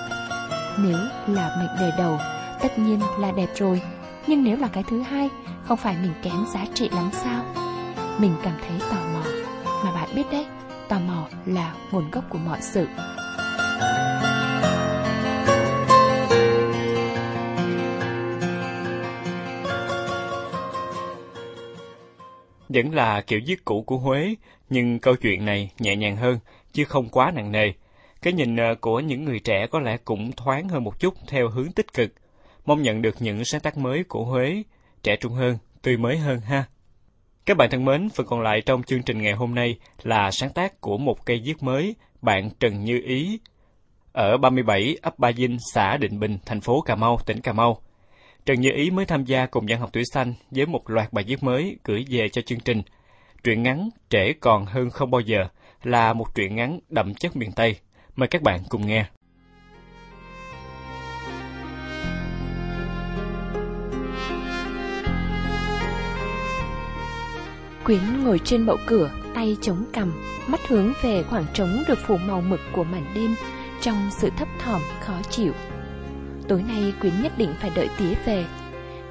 Nếu 0.79 0.99
là 1.27 1.57
mệnh 1.59 1.81
đề 1.81 1.97
đầu, 1.99 2.19
tất 2.63 2.79
nhiên 2.79 3.01
là 3.19 3.33
đẹp 3.33 3.49
rồi. 3.55 3.83
Nhưng 4.27 4.45
nếu 4.45 4.57
là 4.57 4.69
cái 4.69 4.83
thứ 4.83 5.01
hai, 5.01 5.31
không 5.65 5.79
phải 5.79 5.97
mình 6.03 6.13
kém 6.23 6.47
giá 6.55 6.67
trị 6.75 6.89
lắm 6.89 7.11
sao? 7.13 7.45
Mình 8.19 8.33
cảm 8.43 8.55
thấy 8.69 8.89
tò 8.91 8.97
mò. 9.15 9.23
Mà 9.85 9.93
bạn 9.93 10.09
biết 10.15 10.25
đấy, 10.33 10.47
tò 10.89 10.99
mò 10.99 11.27
là 11.47 11.75
nguồn 11.91 12.11
gốc 12.11 12.25
của 12.29 12.39
mọi 12.39 12.59
sự. 12.63 12.87
Vẫn 22.75 22.95
là 22.95 23.21
kiểu 23.21 23.41
viết 23.47 23.65
cũ 23.65 23.83
của 23.83 23.97
Huế, 23.97 24.35
nhưng 24.71 24.99
câu 24.99 25.17
chuyện 25.17 25.45
này 25.45 25.71
nhẹ 25.79 25.97
nhàng 25.97 26.17
hơn, 26.17 26.39
chứ 26.73 26.85
không 26.85 27.09
quá 27.09 27.33
nặng 27.35 27.53
nề. 27.53 27.73
Cái 28.23 28.33
nhìn 28.33 28.57
ờ, 28.57 28.75
của 28.75 29.01
những 29.01 29.25
người 29.25 29.39
trẻ 29.39 29.67
có 29.67 29.81
lẽ 29.81 29.97
cũng 30.05 30.33
thoáng 30.33 30.69
hơn 30.69 30.85
một 30.85 31.01
chút 31.01 31.15
theo 31.27 31.49
hướng 31.49 31.73
tích 31.73 31.95
cực. 31.95 32.13
Mong 32.67 32.83
nhận 32.83 33.03
được 33.03 33.15
những 33.21 33.45
sáng 33.45 33.61
tác 33.61 33.77
mới 33.77 34.05
của 34.05 34.25
Huế, 34.25 34.63
trẻ 35.03 35.17
trung 35.17 35.33
hơn, 35.33 35.59
tươi 35.83 35.97
mới 35.97 36.19
hơn 36.19 36.41
ha. 36.41 36.65
Các 37.47 37.57
bạn 37.57 37.71
thân 37.71 37.85
mến, 37.85 38.09
phần 38.09 38.27
còn 38.27 38.41
lại 38.41 38.61
trong 38.61 38.83
chương 38.83 39.03
trình 39.03 39.23
ngày 39.23 39.33
hôm 39.33 39.55
nay 39.55 39.79
là 40.03 40.31
sáng 40.31 40.51
tác 40.51 40.81
của 40.81 40.99
một 40.99 41.27
cây 41.27 41.43
viết 41.45 41.63
mới, 41.63 41.95
bạn 42.23 42.51
Trần 42.61 42.85
Như 42.85 43.01
Ý, 43.05 43.39
ở 44.13 44.37
37 44.37 44.97
ấp 45.03 45.19
Ba 45.19 45.33
Dinh, 45.33 45.57
xã 45.75 45.97
Định 45.97 46.21
Bình, 46.21 46.39
thành 46.47 46.61
phố 46.61 46.81
Cà 46.81 46.95
Mau, 46.95 47.19
tỉnh 47.27 47.41
Cà 47.41 47.53
Mau. 47.53 47.81
Trần 48.47 48.61
Như 48.61 48.71
Ý 48.75 48.91
mới 48.91 49.07
tham 49.07 49.25
gia 49.25 49.47
cùng 49.47 49.67
văn 49.69 49.81
học 49.81 49.91
tuổi 49.93 50.03
xanh 50.13 50.35
với 50.51 50.67
một 50.67 50.91
loạt 50.91 51.13
bài 51.13 51.25
viết 51.29 51.43
mới 51.43 51.77
gửi 51.85 52.05
về 52.11 52.29
cho 52.29 52.43
chương 52.43 52.61
trình. 52.61 52.83
Truyện 53.45 53.63
ngắn 53.63 53.89
Trễ 54.11 54.33
còn 54.33 54.67
hơn 54.67 54.91
không 54.91 55.11
bao 55.11 55.21
giờ 55.21 55.47
là 55.83 56.13
một 56.13 56.35
truyện 56.35 56.57
ngắn 56.57 56.79
đậm 56.89 57.15
chất 57.15 57.37
miền 57.37 57.53
Tây. 57.53 57.77
Mời 58.17 58.29
các 58.29 58.43
bạn 58.43 58.61
cùng 58.69 58.87
nghe. 58.87 59.07
Quyến 67.85 68.25
ngồi 68.25 68.41
trên 68.45 68.67
bậu 68.67 68.77
cửa, 68.87 69.11
tay 69.35 69.57
chống 69.61 69.85
cằm, 69.93 70.23
mắt 70.47 70.61
hướng 70.69 70.93
về 71.03 71.23
khoảng 71.23 71.47
trống 71.55 71.83
được 71.89 71.99
phủ 72.07 72.17
màu 72.17 72.41
mực 72.41 72.61
của 72.73 72.85
màn 72.85 73.05
đêm, 73.15 73.35
trong 73.81 74.11
sự 74.11 74.31
thấp 74.37 74.49
thỏm 74.59 74.83
khó 75.01 75.21
chịu. 75.31 75.53
Tối 76.49 76.63
nay 76.69 76.93
Quyến 77.01 77.23
nhất 77.23 77.33
định 77.39 77.55
phải 77.61 77.71
đợi 77.75 77.89
tía 77.99 78.15
về. 78.25 78.45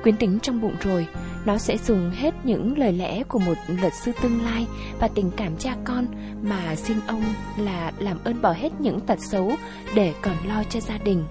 Quyến 0.04 0.18
tính 0.18 0.40
trong 0.42 0.62
bụng 0.62 0.76
rồi, 0.82 1.08
nó 1.46 1.58
sẽ 1.58 1.78
dùng 1.78 2.12
hết 2.12 2.34
những 2.44 2.78
lời 2.78 2.94
lẽ 2.94 3.24
của 3.24 3.40
một 3.40 3.58
luật 3.68 3.94
sư 3.94 4.12
tương 4.22 4.46
lai 4.46 4.68
và 5.00 5.08
tình 5.08 5.32
cảm 5.38 5.58
cha 5.58 5.76
con 5.84 6.06
mà 6.44 6.76
xin 6.76 6.98
ông 7.08 7.24
là 7.58 7.92
làm 8.00 8.18
ơn 8.24 8.42
bỏ 8.42 8.52
hết 8.52 8.70
những 8.80 9.00
tật 9.00 9.20
xấu 9.20 9.52
để 9.96 10.14
còn 10.22 10.36
lo 10.48 10.64
cho 10.70 10.80
gia 10.80 10.98
đình. 10.98 11.24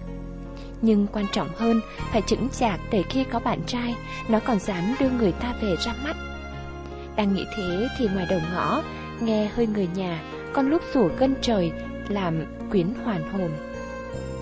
Nhưng 0.82 1.06
quan 1.06 1.26
trọng 1.32 1.48
hơn, 1.56 1.80
phải 2.12 2.22
chững 2.26 2.48
chạc 2.48 2.80
để 2.90 3.02
khi 3.02 3.24
có 3.24 3.38
bạn 3.38 3.60
trai, 3.66 3.94
nó 4.28 4.40
còn 4.40 4.58
dám 4.58 4.94
đưa 5.00 5.10
người 5.10 5.32
ta 5.32 5.54
về 5.62 5.76
ra 5.76 5.94
mắt. 6.04 6.16
Đang 7.16 7.34
nghĩ 7.34 7.44
thế 7.56 7.88
thì 7.98 8.08
ngoài 8.14 8.26
đầu 8.30 8.40
ngõ, 8.54 8.82
nghe 9.20 9.50
hơi 9.56 9.66
người 9.66 9.88
nhà, 9.94 10.22
con 10.52 10.70
lúc 10.70 10.82
rủa 10.94 11.08
gân 11.18 11.34
trời, 11.42 11.72
làm 12.08 12.44
quyến 12.70 12.86
hoàn 13.04 13.32
hồn. 13.32 13.50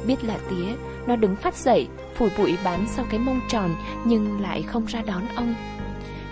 Biết 0.07 0.25
là 0.25 0.39
tía, 0.51 0.75
nó 1.11 1.17
đứng 1.17 1.37
phát 1.37 1.55
dậy, 1.55 1.89
phủi 2.15 2.31
bụi 2.39 2.57
bám 2.65 2.87
sau 2.87 3.05
cái 3.11 3.21
mông 3.21 3.41
tròn 3.49 3.71
nhưng 4.05 4.41
lại 4.41 4.63
không 4.63 4.87
ra 4.87 5.03
đón 5.03 5.23
ông. 5.37 5.55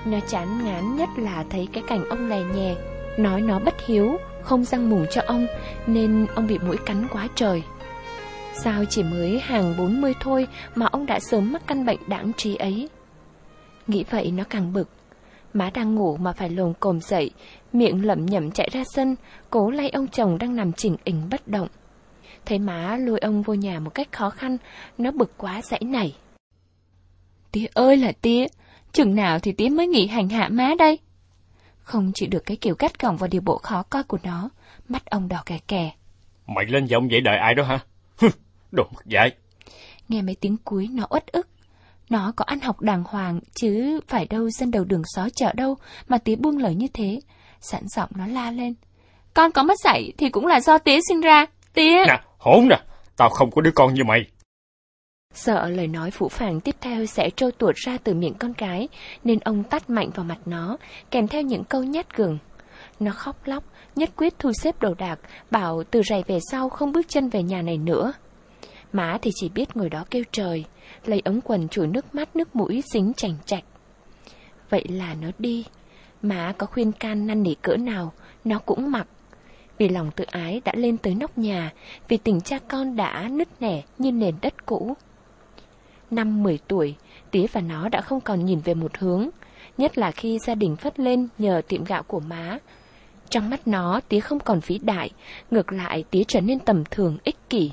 Nó 0.04 0.18
chán 0.28 0.64
ngán 0.64 0.96
nhất 0.96 1.08
là 1.16 1.44
thấy 1.50 1.68
cái 1.72 1.82
cảnh 1.86 2.08
ông 2.08 2.28
lè 2.28 2.42
nhè, 2.42 2.76
nói 3.18 3.40
nó 3.40 3.58
bất 3.58 3.74
hiếu, 3.86 4.16
không 4.42 4.64
răng 4.64 4.90
mùng 4.90 5.06
cho 5.10 5.22
ông 5.26 5.46
nên 5.86 6.26
ông 6.34 6.46
bị 6.46 6.58
mũi 6.58 6.76
cắn 6.86 7.08
quá 7.12 7.28
trời. 7.34 7.62
Sao 8.54 8.84
chỉ 8.90 9.02
mới 9.02 9.40
hàng 9.40 9.74
40 9.78 10.14
thôi 10.20 10.46
mà 10.74 10.86
ông 10.86 11.06
đã 11.06 11.20
sớm 11.20 11.52
mắc 11.52 11.62
căn 11.66 11.86
bệnh 11.86 11.98
đáng 12.06 12.32
trí 12.36 12.56
ấy? 12.56 12.88
Nghĩ 13.86 14.04
vậy 14.10 14.30
nó 14.30 14.44
càng 14.50 14.72
bực. 14.72 14.88
Má 15.52 15.70
đang 15.74 15.94
ngủ 15.94 16.16
mà 16.16 16.32
phải 16.32 16.50
lồm 16.50 16.74
cồm 16.80 17.00
dậy, 17.00 17.30
miệng 17.72 18.06
lẩm 18.06 18.26
nhẩm 18.26 18.50
chạy 18.50 18.68
ra 18.72 18.84
sân, 18.94 19.16
cố 19.50 19.70
lay 19.70 19.90
ông 19.90 20.08
chồng 20.08 20.38
đang 20.38 20.56
nằm 20.56 20.72
chỉnh 20.72 20.96
ỉnh 21.04 21.28
bất 21.30 21.48
động. 21.48 21.68
Thấy 22.48 22.58
má 22.58 22.96
lôi 22.96 23.18
ông 23.18 23.42
vô 23.42 23.54
nhà 23.54 23.80
một 23.80 23.90
cách 23.94 24.12
khó 24.12 24.30
khăn, 24.30 24.56
nó 24.98 25.10
bực 25.10 25.32
quá 25.36 25.62
dãy 25.62 25.80
nảy. 25.84 26.16
Tía 27.52 27.66
ơi 27.74 27.96
là 27.96 28.12
tía, 28.22 28.46
chừng 28.92 29.14
nào 29.14 29.38
thì 29.38 29.52
tía 29.52 29.68
mới 29.68 29.86
nghỉ 29.86 30.06
hành 30.06 30.28
hạ 30.28 30.48
má 30.48 30.74
đây? 30.78 30.98
Không 31.78 32.12
chịu 32.14 32.28
được 32.28 32.46
cái 32.46 32.56
kiểu 32.56 32.74
cắt 32.74 33.00
gỏng 33.00 33.16
và 33.16 33.26
điều 33.26 33.40
bộ 33.40 33.58
khó 33.58 33.82
coi 33.82 34.02
của 34.02 34.18
nó, 34.22 34.50
mắt 34.88 35.06
ông 35.06 35.28
đỏ 35.28 35.42
kè 35.46 35.58
kè. 35.68 35.92
Mày 36.46 36.64
lên 36.66 36.86
giọng 36.86 37.08
vậy 37.10 37.20
đợi 37.20 37.36
ai 37.36 37.54
đó 37.54 37.64
hả? 37.64 37.78
Đồ 38.72 38.84
mất 38.94 39.06
dạy. 39.06 39.30
Nghe 40.08 40.22
mấy 40.22 40.36
tiếng 40.40 40.56
cuối 40.64 40.88
nó 40.92 41.06
uất 41.10 41.26
ức. 41.26 41.48
Nó 42.10 42.32
có 42.36 42.44
ăn 42.44 42.60
học 42.60 42.80
đàng 42.80 43.04
hoàng, 43.06 43.40
chứ 43.54 44.00
phải 44.08 44.26
đâu 44.26 44.50
dân 44.50 44.70
đầu 44.70 44.84
đường 44.84 45.02
xó 45.04 45.28
chợ 45.36 45.52
đâu 45.52 45.76
mà 46.08 46.18
tía 46.18 46.36
buông 46.36 46.58
lời 46.58 46.74
như 46.74 46.86
thế. 46.94 47.20
Sẵn 47.60 47.82
giọng 47.96 48.10
nó 48.14 48.26
la 48.26 48.50
lên. 48.50 48.74
Con 49.34 49.52
có 49.52 49.62
mất 49.62 49.78
dạy 49.84 50.12
thì 50.18 50.28
cũng 50.28 50.46
là 50.46 50.60
do 50.60 50.78
tía 50.78 50.98
sinh 51.08 51.20
ra. 51.20 51.46
Tía... 51.74 52.04
Nè, 52.06 52.20
hỗn 52.38 52.68
nè, 52.68 52.80
tao 53.16 53.28
không 53.28 53.50
có 53.50 53.62
đứa 53.62 53.70
con 53.74 53.94
như 53.94 54.04
mày. 54.04 54.20
Sợ 55.34 55.68
lời 55.68 55.86
nói 55.86 56.10
phủ 56.10 56.28
phàng 56.28 56.60
tiếp 56.60 56.74
theo 56.80 57.06
sẽ 57.06 57.30
trôi 57.36 57.52
tuột 57.52 57.74
ra 57.76 57.98
từ 58.04 58.14
miệng 58.14 58.34
con 58.34 58.52
gái, 58.58 58.88
nên 59.24 59.38
ông 59.38 59.64
tắt 59.64 59.90
mạnh 59.90 60.10
vào 60.14 60.24
mặt 60.24 60.38
nó, 60.46 60.76
kèm 61.10 61.28
theo 61.28 61.42
những 61.42 61.64
câu 61.64 61.82
nhát 61.84 62.16
gừng. 62.16 62.38
Nó 63.00 63.10
khóc 63.10 63.36
lóc, 63.44 63.64
nhất 63.96 64.10
quyết 64.16 64.38
thu 64.38 64.52
xếp 64.52 64.80
đồ 64.80 64.94
đạc, 64.94 65.18
bảo 65.50 65.82
từ 65.90 66.02
rày 66.02 66.22
về 66.26 66.38
sau 66.50 66.68
không 66.68 66.92
bước 66.92 67.08
chân 67.08 67.28
về 67.28 67.42
nhà 67.42 67.62
này 67.62 67.78
nữa. 67.78 68.12
Má 68.92 69.18
thì 69.22 69.30
chỉ 69.34 69.48
biết 69.48 69.76
ngồi 69.76 69.90
đó 69.90 70.04
kêu 70.10 70.22
trời, 70.32 70.64
lấy 71.04 71.22
ống 71.24 71.40
quần 71.40 71.68
chùi 71.68 71.86
nước 71.86 72.14
mắt 72.14 72.36
nước 72.36 72.56
mũi 72.56 72.82
dính 72.92 73.12
chành 73.16 73.34
chạch. 73.44 73.64
Vậy 74.70 74.84
là 74.88 75.14
nó 75.14 75.28
đi, 75.38 75.64
má 76.22 76.52
có 76.58 76.66
khuyên 76.66 76.92
can 76.92 77.26
năn 77.26 77.42
nỉ 77.42 77.54
cỡ 77.54 77.76
nào, 77.76 78.12
nó 78.44 78.58
cũng 78.58 78.90
mặc. 78.90 79.06
Vì 79.78 79.88
lòng 79.88 80.10
tự 80.16 80.24
ái 80.24 80.60
đã 80.64 80.72
lên 80.76 80.96
tới 80.98 81.14
nóc 81.14 81.38
nhà, 81.38 81.72
vì 82.08 82.16
tình 82.16 82.40
cha 82.40 82.58
con 82.68 82.96
đã 82.96 83.28
nứt 83.30 83.48
nẻ 83.60 83.82
như 83.98 84.12
nền 84.12 84.34
đất 84.42 84.66
cũ. 84.66 84.96
Năm 86.10 86.42
10 86.42 86.58
tuổi, 86.68 86.94
tía 87.30 87.46
và 87.52 87.60
nó 87.60 87.88
đã 87.88 88.00
không 88.00 88.20
còn 88.20 88.44
nhìn 88.44 88.60
về 88.60 88.74
một 88.74 88.98
hướng, 88.98 89.28
nhất 89.78 89.98
là 89.98 90.10
khi 90.10 90.38
gia 90.38 90.54
đình 90.54 90.76
phất 90.76 91.00
lên 91.00 91.28
nhờ 91.38 91.62
tiệm 91.68 91.84
gạo 91.84 92.02
của 92.02 92.20
má. 92.20 92.58
Trong 93.30 93.50
mắt 93.50 93.68
nó, 93.68 94.00
tía 94.08 94.20
không 94.20 94.40
còn 94.40 94.60
vĩ 94.66 94.78
đại, 94.78 95.10
ngược 95.50 95.72
lại 95.72 96.04
tía 96.10 96.22
trở 96.28 96.40
nên 96.40 96.58
tầm 96.58 96.84
thường, 96.90 97.18
ích 97.24 97.36
kỷ. 97.50 97.70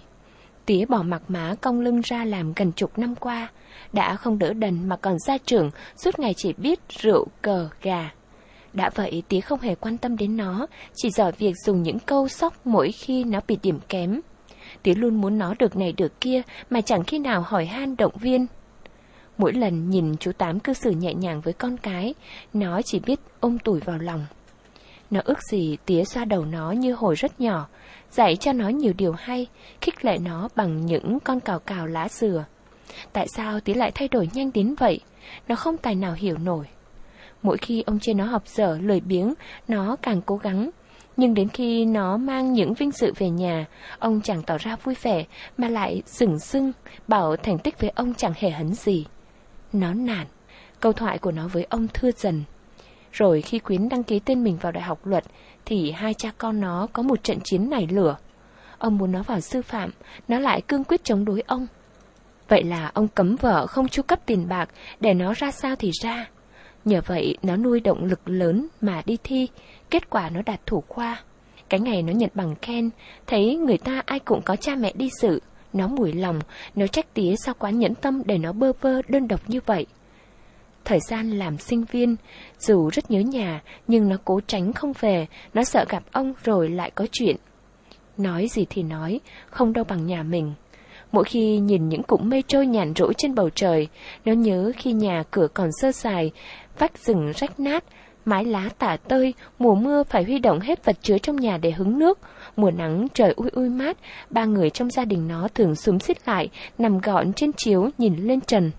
Tía 0.66 0.86
bỏ 0.86 1.04
mặc 1.04 1.22
má 1.28 1.56
cong 1.62 1.82
lưng 1.82 2.02
ra 2.04 2.26
làm 2.26 2.54
gần 2.56 2.72
chục 2.72 3.00
năm 3.00 3.16
qua, 3.16 3.48
đã 3.94 4.16
không 4.16 4.40
đỡ 4.40 4.54
đần 4.54 4.90
mà 4.90 4.98
còn 4.98 5.20
gia 5.20 5.38
trưởng, 5.38 5.72
suốt 5.96 6.20
ngày 6.20 6.34
chỉ 6.38 6.54
biết 6.54 6.80
rượu, 6.90 7.28
cờ, 7.42 7.70
gà. 7.82 8.10
Đã 8.76 8.90
vậy 8.96 9.24
tía 9.28 9.42
không 9.42 9.60
hề 9.60 9.76
quan 9.76 9.98
tâm 9.98 10.18
đến 10.18 10.38
nó, 10.38 10.68
chỉ 10.96 11.10
giỏi 11.10 11.32
việc 11.32 11.54
dùng 11.66 11.84
những 11.84 12.00
câu 12.00 12.28
sóc 12.28 12.68
mỗi 12.68 12.92
khi 12.92 13.24
nó 13.24 13.40
bị 13.48 13.58
điểm 13.64 13.80
kém. 13.90 14.22
Tía 14.84 14.94
luôn 14.94 15.22
muốn 15.22 15.38
nó 15.38 15.54
được 15.60 15.76
này 15.76 15.92
được 15.92 16.22
kia 16.22 16.42
mà 16.70 16.82
chẳng 16.82 17.04
khi 17.04 17.20
nào 17.20 17.42
hỏi 17.42 17.66
han 17.66 17.96
động 17.98 18.14
viên. 18.20 18.48
Mỗi 19.38 19.54
lần 19.54 19.90
nhìn 19.90 20.18
chú 20.18 20.32
Tám 20.32 20.60
cư 20.60 20.74
xử 20.74 20.92
nhẹ 20.92 21.14
nhàng 21.14 21.42
với 21.42 21.54
con 21.54 21.78
cái, 21.78 22.14
nó 22.54 22.82
chỉ 22.86 23.00
biết 23.00 23.20
ôm 23.40 23.60
tủi 23.60 23.80
vào 23.80 23.98
lòng. 23.98 24.26
Nó 25.12 25.22
ước 25.26 25.40
gì 25.52 25.78
tía 25.86 26.04
xoa 26.04 26.26
đầu 26.26 26.46
nó 26.46 26.72
như 26.72 26.94
hồi 26.94 27.16
rất 27.16 27.42
nhỏ, 27.42 27.68
dạy 28.12 28.36
cho 28.36 28.54
nó 28.54 28.70
nhiều 28.70 28.94
điều 28.98 29.12
hay, 29.12 29.48
khích 29.82 30.06
lệ 30.06 30.18
nó 30.18 30.50
bằng 30.56 30.86
những 30.86 31.20
con 31.20 31.40
cào 31.40 31.60
cào 31.60 31.88
lá 31.88 32.08
dừa. 32.10 32.46
Tại 33.14 33.28
sao 33.36 33.60
tía 33.60 33.74
lại 33.74 33.92
thay 33.96 34.08
đổi 34.08 34.30
nhanh 34.34 34.52
đến 34.54 34.76
vậy? 34.80 35.00
Nó 35.48 35.56
không 35.56 35.78
tài 35.78 35.96
nào 35.96 36.14
hiểu 36.14 36.38
nổi. 36.38 36.66
Mỗi 37.46 37.58
khi 37.58 37.82
ông 37.82 38.00
chê 38.00 38.14
nó 38.14 38.26
học 38.26 38.48
dở, 38.48 38.78
lười 38.82 39.00
biếng, 39.00 39.34
nó 39.68 39.96
càng 40.02 40.22
cố 40.26 40.38
gắng. 40.38 40.70
Nhưng 41.18 41.34
đến 41.34 41.50
khi 41.50 41.86
nó 41.86 42.18
mang 42.18 42.54
những 42.54 42.74
vinh 42.74 42.92
dự 42.92 43.14
về 43.18 43.30
nhà, 43.30 43.66
ông 44.00 44.22
chẳng 44.22 44.44
tỏ 44.44 44.58
ra 44.58 44.76
vui 44.84 44.96
vẻ, 45.02 45.26
mà 45.58 45.70
lại 45.70 46.02
sừng 46.06 46.40
sưng, 46.40 46.72
bảo 47.08 47.36
thành 47.36 47.60
tích 47.60 47.80
với 47.80 47.90
ông 47.90 48.14
chẳng 48.14 48.34
hề 48.36 48.50
hấn 48.50 48.74
gì. 48.74 49.06
Nó 49.74 49.94
nản, 49.94 50.28
câu 50.80 50.94
thoại 50.94 51.18
của 51.18 51.32
nó 51.32 51.48
với 51.48 51.68
ông 51.70 51.88
thưa 51.94 52.12
dần. 52.12 52.44
Rồi 53.12 53.42
khi 53.42 53.60
Quyến 53.60 53.90
đăng 53.90 54.04
ký 54.04 54.20
tên 54.20 54.44
mình 54.44 54.58
vào 54.62 54.72
đại 54.72 54.84
học 54.84 55.06
luật, 55.06 55.24
thì 55.66 55.92
hai 55.92 56.14
cha 56.14 56.32
con 56.38 56.62
nó 56.62 56.88
có 56.94 57.04
một 57.04 57.24
trận 57.24 57.38
chiến 57.44 57.70
nảy 57.70 57.88
lửa. 57.88 58.18
Ông 58.78 58.98
muốn 58.98 59.12
nó 59.12 59.24
vào 59.24 59.40
sư 59.40 59.62
phạm, 59.62 59.90
nó 60.28 60.40
lại 60.40 60.62
cương 60.62 60.84
quyết 60.84 61.04
chống 61.04 61.26
đối 61.26 61.42
ông. 61.42 61.68
Vậy 62.48 62.64
là 62.64 62.92
ông 62.94 63.08
cấm 63.08 63.36
vợ 63.36 63.68
không 63.68 63.88
chu 63.88 64.04
cấp 64.04 64.20
tiền 64.26 64.48
bạc, 64.50 64.70
để 65.00 65.14
nó 65.14 65.34
ra 65.34 65.52
sao 65.52 65.76
thì 65.76 65.92
ra. 66.04 66.26
Nhờ 66.86 67.02
vậy 67.06 67.38
nó 67.44 67.56
nuôi 67.56 67.80
động 67.80 68.06
lực 68.06 68.30
lớn 68.30 68.68
mà 68.82 69.02
đi 69.06 69.18
thi, 69.24 69.48
kết 69.90 70.10
quả 70.10 70.30
nó 70.30 70.42
đạt 70.46 70.66
thủ 70.66 70.84
khoa. 70.88 71.24
Cái 71.70 71.80
ngày 71.80 72.02
nó 72.02 72.14
nhận 72.14 72.30
bằng 72.34 72.56
khen, 72.62 72.90
thấy 73.28 73.56
người 73.56 73.78
ta 73.78 74.02
ai 74.06 74.20
cũng 74.20 74.42
có 74.42 74.56
cha 74.56 74.76
mẹ 74.76 74.92
đi 74.96 75.10
sự, 75.22 75.42
nó 75.74 75.88
mùi 75.88 76.14
lòng, 76.14 76.40
nó 76.76 76.88
trách 76.88 77.14
tía 77.14 77.36
sao 77.46 77.56
quá 77.60 77.70
nhẫn 77.70 77.96
tâm 77.96 78.22
để 78.26 78.38
nó 78.38 78.52
bơ 78.52 78.72
vơ 78.82 79.02
đơn 79.08 79.28
độc 79.28 79.50
như 79.50 79.60
vậy. 79.66 79.86
Thời 80.86 81.00
gian 81.10 81.30
làm 81.30 81.58
sinh 81.58 81.84
viên, 81.92 82.16
dù 82.60 82.90
rất 82.90 83.12
nhớ 83.12 83.20
nhà, 83.20 83.62
nhưng 83.88 84.10
nó 84.10 84.16
cố 84.26 84.40
tránh 84.48 84.74
không 84.74 84.94
về, 85.00 85.28
nó 85.54 85.64
sợ 85.64 85.86
gặp 85.90 86.04
ông 86.12 86.34
rồi 86.44 86.70
lại 86.70 86.92
có 86.92 87.08
chuyện. 87.12 87.36
Nói 88.18 88.48
gì 88.48 88.66
thì 88.70 88.84
nói, 88.84 89.20
không 89.50 89.74
đâu 89.74 89.84
bằng 89.84 90.06
nhà 90.06 90.24
mình. 90.24 90.54
Mỗi 91.12 91.24
khi 91.24 91.58
nhìn 91.58 91.90
những 91.90 92.04
cụm 92.04 92.30
mây 92.30 92.44
trôi 92.48 92.68
nhàn 92.68 92.94
rỗi 92.96 93.14
trên 93.18 93.36
bầu 93.36 93.50
trời, 93.50 93.88
nó 94.26 94.34
nhớ 94.34 94.72
khi 94.78 94.94
nhà 94.94 95.24
cửa 95.32 95.48
còn 95.54 95.70
sơ 95.82 95.92
sài, 95.92 96.32
vách 96.80 96.98
rừng 96.98 97.32
rách 97.36 97.60
nát, 97.60 97.84
mái 98.26 98.46
lá 98.46 98.70
tả 98.80 98.98
tơi, 99.08 99.34
mùa 99.60 99.76
mưa 99.76 100.04
phải 100.04 100.24
huy 100.24 100.40
động 100.40 100.60
hết 100.60 100.86
vật 100.86 100.98
chứa 101.02 101.18
trong 101.18 101.36
nhà 101.36 101.58
để 101.58 101.72
hứng 101.72 102.00
nước. 102.00 102.20
Mùa 102.56 102.72
nắng 102.72 103.08
trời 103.14 103.34
ui 103.36 103.50
ui 103.50 103.70
mát, 103.70 103.98
ba 104.30 104.46
người 104.46 104.70
trong 104.70 104.90
gia 104.90 105.06
đình 105.06 105.28
nó 105.28 105.48
thường 105.48 105.76
súng 105.76 106.00
xít 106.00 106.28
lại, 106.28 106.50
nằm 106.78 107.00
gọn 107.00 107.34
trên 107.34 107.54
chiếu 107.54 107.90
nhìn 107.98 108.16
lên 108.16 108.42
trần. 108.42 108.72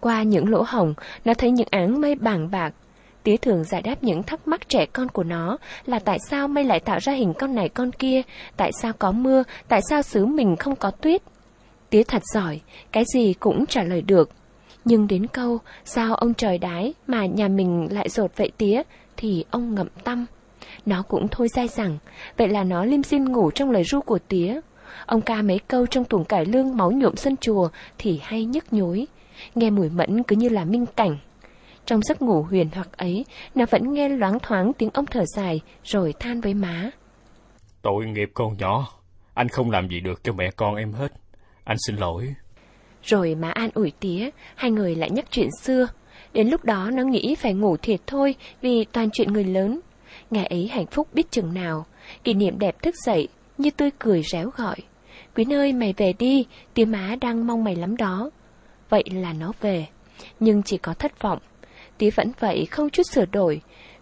Qua 0.00 0.22
những 0.22 0.48
lỗ 0.48 0.64
hổng, 0.66 0.94
nó 1.24 1.34
thấy 1.34 1.50
những 1.50 1.68
áng 1.70 2.00
mây 2.00 2.14
bàng 2.14 2.50
bạc. 2.50 2.74
Tía 3.22 3.36
thường 3.36 3.64
giải 3.64 3.82
đáp 3.82 4.02
những 4.02 4.22
thắc 4.22 4.48
mắc 4.48 4.68
trẻ 4.68 4.86
con 4.86 5.08
của 5.08 5.22
nó 5.22 5.58
là 5.86 5.98
tại 5.98 6.18
sao 6.30 6.48
mây 6.48 6.64
lại 6.64 6.80
tạo 6.80 6.98
ra 6.98 7.12
hình 7.12 7.32
con 7.38 7.54
này 7.54 7.68
con 7.68 7.92
kia, 7.92 8.22
tại 8.56 8.70
sao 8.82 8.92
có 8.98 9.12
mưa, 9.12 9.42
tại 9.68 9.80
sao 9.90 10.02
xứ 10.02 10.26
mình 10.26 10.56
không 10.56 10.76
có 10.76 10.90
tuyết. 10.90 11.22
Tía 11.90 12.02
thật 12.02 12.22
giỏi, 12.34 12.60
cái 12.92 13.04
gì 13.14 13.34
cũng 13.40 13.66
trả 13.66 13.82
lời 13.82 14.02
được. 14.02 14.30
Nhưng 14.84 15.08
đến 15.08 15.26
câu, 15.26 15.58
sao 15.84 16.14
ông 16.14 16.34
trời 16.34 16.58
đái 16.58 16.94
mà 17.06 17.26
nhà 17.26 17.48
mình 17.48 17.88
lại 17.90 18.08
rột 18.08 18.36
vậy 18.36 18.50
tía, 18.58 18.82
thì 19.16 19.44
ông 19.50 19.74
ngậm 19.74 19.88
tâm. 20.04 20.26
Nó 20.86 21.02
cũng 21.02 21.28
thôi 21.30 21.48
dai 21.48 21.68
rằng, 21.68 21.98
vậy 22.36 22.48
là 22.48 22.64
nó 22.64 22.84
lim 22.84 23.02
xin 23.02 23.24
ngủ 23.24 23.50
trong 23.50 23.70
lời 23.70 23.84
ru 23.84 24.00
của 24.00 24.18
tía. 24.28 24.60
Ông 25.06 25.20
ca 25.20 25.42
mấy 25.42 25.58
câu 25.58 25.86
trong 25.86 26.04
tuồng 26.04 26.24
cải 26.24 26.44
lương 26.44 26.76
máu 26.76 26.92
nhuộm 26.92 27.16
sân 27.16 27.36
chùa 27.36 27.68
thì 27.98 28.20
hay 28.22 28.44
nhức 28.44 28.72
nhối. 28.72 29.06
Nghe 29.54 29.70
mùi 29.70 29.88
mẫn 29.88 30.22
cứ 30.22 30.36
như 30.36 30.48
là 30.48 30.64
minh 30.64 30.86
cảnh. 30.96 31.18
Trong 31.86 32.02
giấc 32.02 32.22
ngủ 32.22 32.42
huyền 32.42 32.68
hoặc 32.74 32.88
ấy, 32.96 33.24
nó 33.54 33.64
vẫn 33.70 33.92
nghe 33.92 34.08
loáng 34.08 34.38
thoáng 34.38 34.72
tiếng 34.72 34.90
ông 34.94 35.06
thở 35.06 35.24
dài, 35.36 35.60
rồi 35.84 36.14
than 36.20 36.40
với 36.40 36.54
má. 36.54 36.90
Tội 37.82 38.06
nghiệp 38.06 38.30
con 38.34 38.56
nhỏ, 38.58 38.88
anh 39.34 39.48
không 39.48 39.70
làm 39.70 39.88
gì 39.88 40.00
được 40.00 40.24
cho 40.24 40.32
mẹ 40.32 40.50
con 40.56 40.74
em 40.74 40.92
hết. 40.92 41.12
Anh 41.64 41.76
xin 41.86 41.96
lỗi. 41.96 42.34
Rồi 43.04 43.34
má 43.34 43.50
an 43.50 43.70
ủi 43.74 43.92
tía, 44.00 44.30
hai 44.54 44.70
người 44.70 44.94
lại 44.94 45.10
nhắc 45.10 45.24
chuyện 45.30 45.48
xưa. 45.62 45.88
Đến 46.32 46.48
lúc 46.48 46.64
đó 46.64 46.90
nó 46.90 47.02
nghĩ 47.02 47.34
phải 47.34 47.54
ngủ 47.54 47.76
thiệt 47.76 48.00
thôi 48.06 48.34
vì 48.62 48.84
toàn 48.84 49.08
chuyện 49.12 49.32
người 49.32 49.44
lớn. 49.44 49.80
Ngày 50.30 50.46
ấy 50.46 50.68
hạnh 50.72 50.86
phúc 50.86 51.08
biết 51.12 51.30
chừng 51.30 51.54
nào, 51.54 51.86
kỷ 52.24 52.34
niệm 52.34 52.58
đẹp 52.58 52.82
thức 52.82 52.94
dậy, 53.06 53.28
như 53.58 53.70
tươi 53.70 53.90
cười 53.98 54.22
réo 54.32 54.50
gọi. 54.56 54.76
Quyến 55.34 55.52
ơi 55.52 55.72
mày 55.72 55.94
về 55.96 56.12
đi, 56.18 56.46
tía 56.74 56.84
má 56.84 57.16
đang 57.20 57.46
mong 57.46 57.64
mày 57.64 57.76
lắm 57.76 57.96
đó. 57.96 58.30
Vậy 58.88 59.04
là 59.12 59.32
nó 59.32 59.52
về, 59.60 59.86
nhưng 60.40 60.62
chỉ 60.62 60.78
có 60.78 60.94
thất 60.94 61.22
vọng. 61.22 61.38
Tía 61.98 62.10
vẫn 62.10 62.32
vậy 62.40 62.66
không 62.70 62.90
chút 62.90 63.02
sửa 63.12 63.26
đổi, 63.26 63.60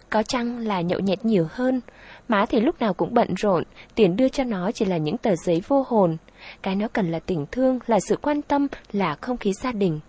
có 0.09 0.23
chăng 0.23 0.57
là 0.57 0.81
nhậu 0.81 0.99
nhẹt 0.99 1.25
nhiều 1.25 1.47
hơn. 1.51 1.81
Má 2.27 2.45
thì 2.45 2.59
lúc 2.59 2.79
nào 2.79 2.93
cũng 2.93 3.13
bận 3.13 3.33
rộn, 3.37 3.63
tiền 3.95 4.15
đưa 4.15 4.29
cho 4.29 4.43
nó 4.43 4.71
chỉ 4.71 4.85
là 4.85 4.97
những 4.97 5.17
tờ 5.17 5.35
giấy 5.35 5.61
vô 5.67 5.85
hồn. 5.87 6.17
Cái 6.61 6.75
nó 6.75 6.87
cần 6.87 7.11
là 7.11 7.19
tình 7.19 7.45
thương, 7.51 7.79
là 7.87 7.99
sự 7.99 8.17
quan 8.21 8.41
tâm, 8.41 8.67
là 8.91 9.15
không 9.21 9.37
khí 9.37 9.53
gia 9.53 9.71
đình. 9.71 9.99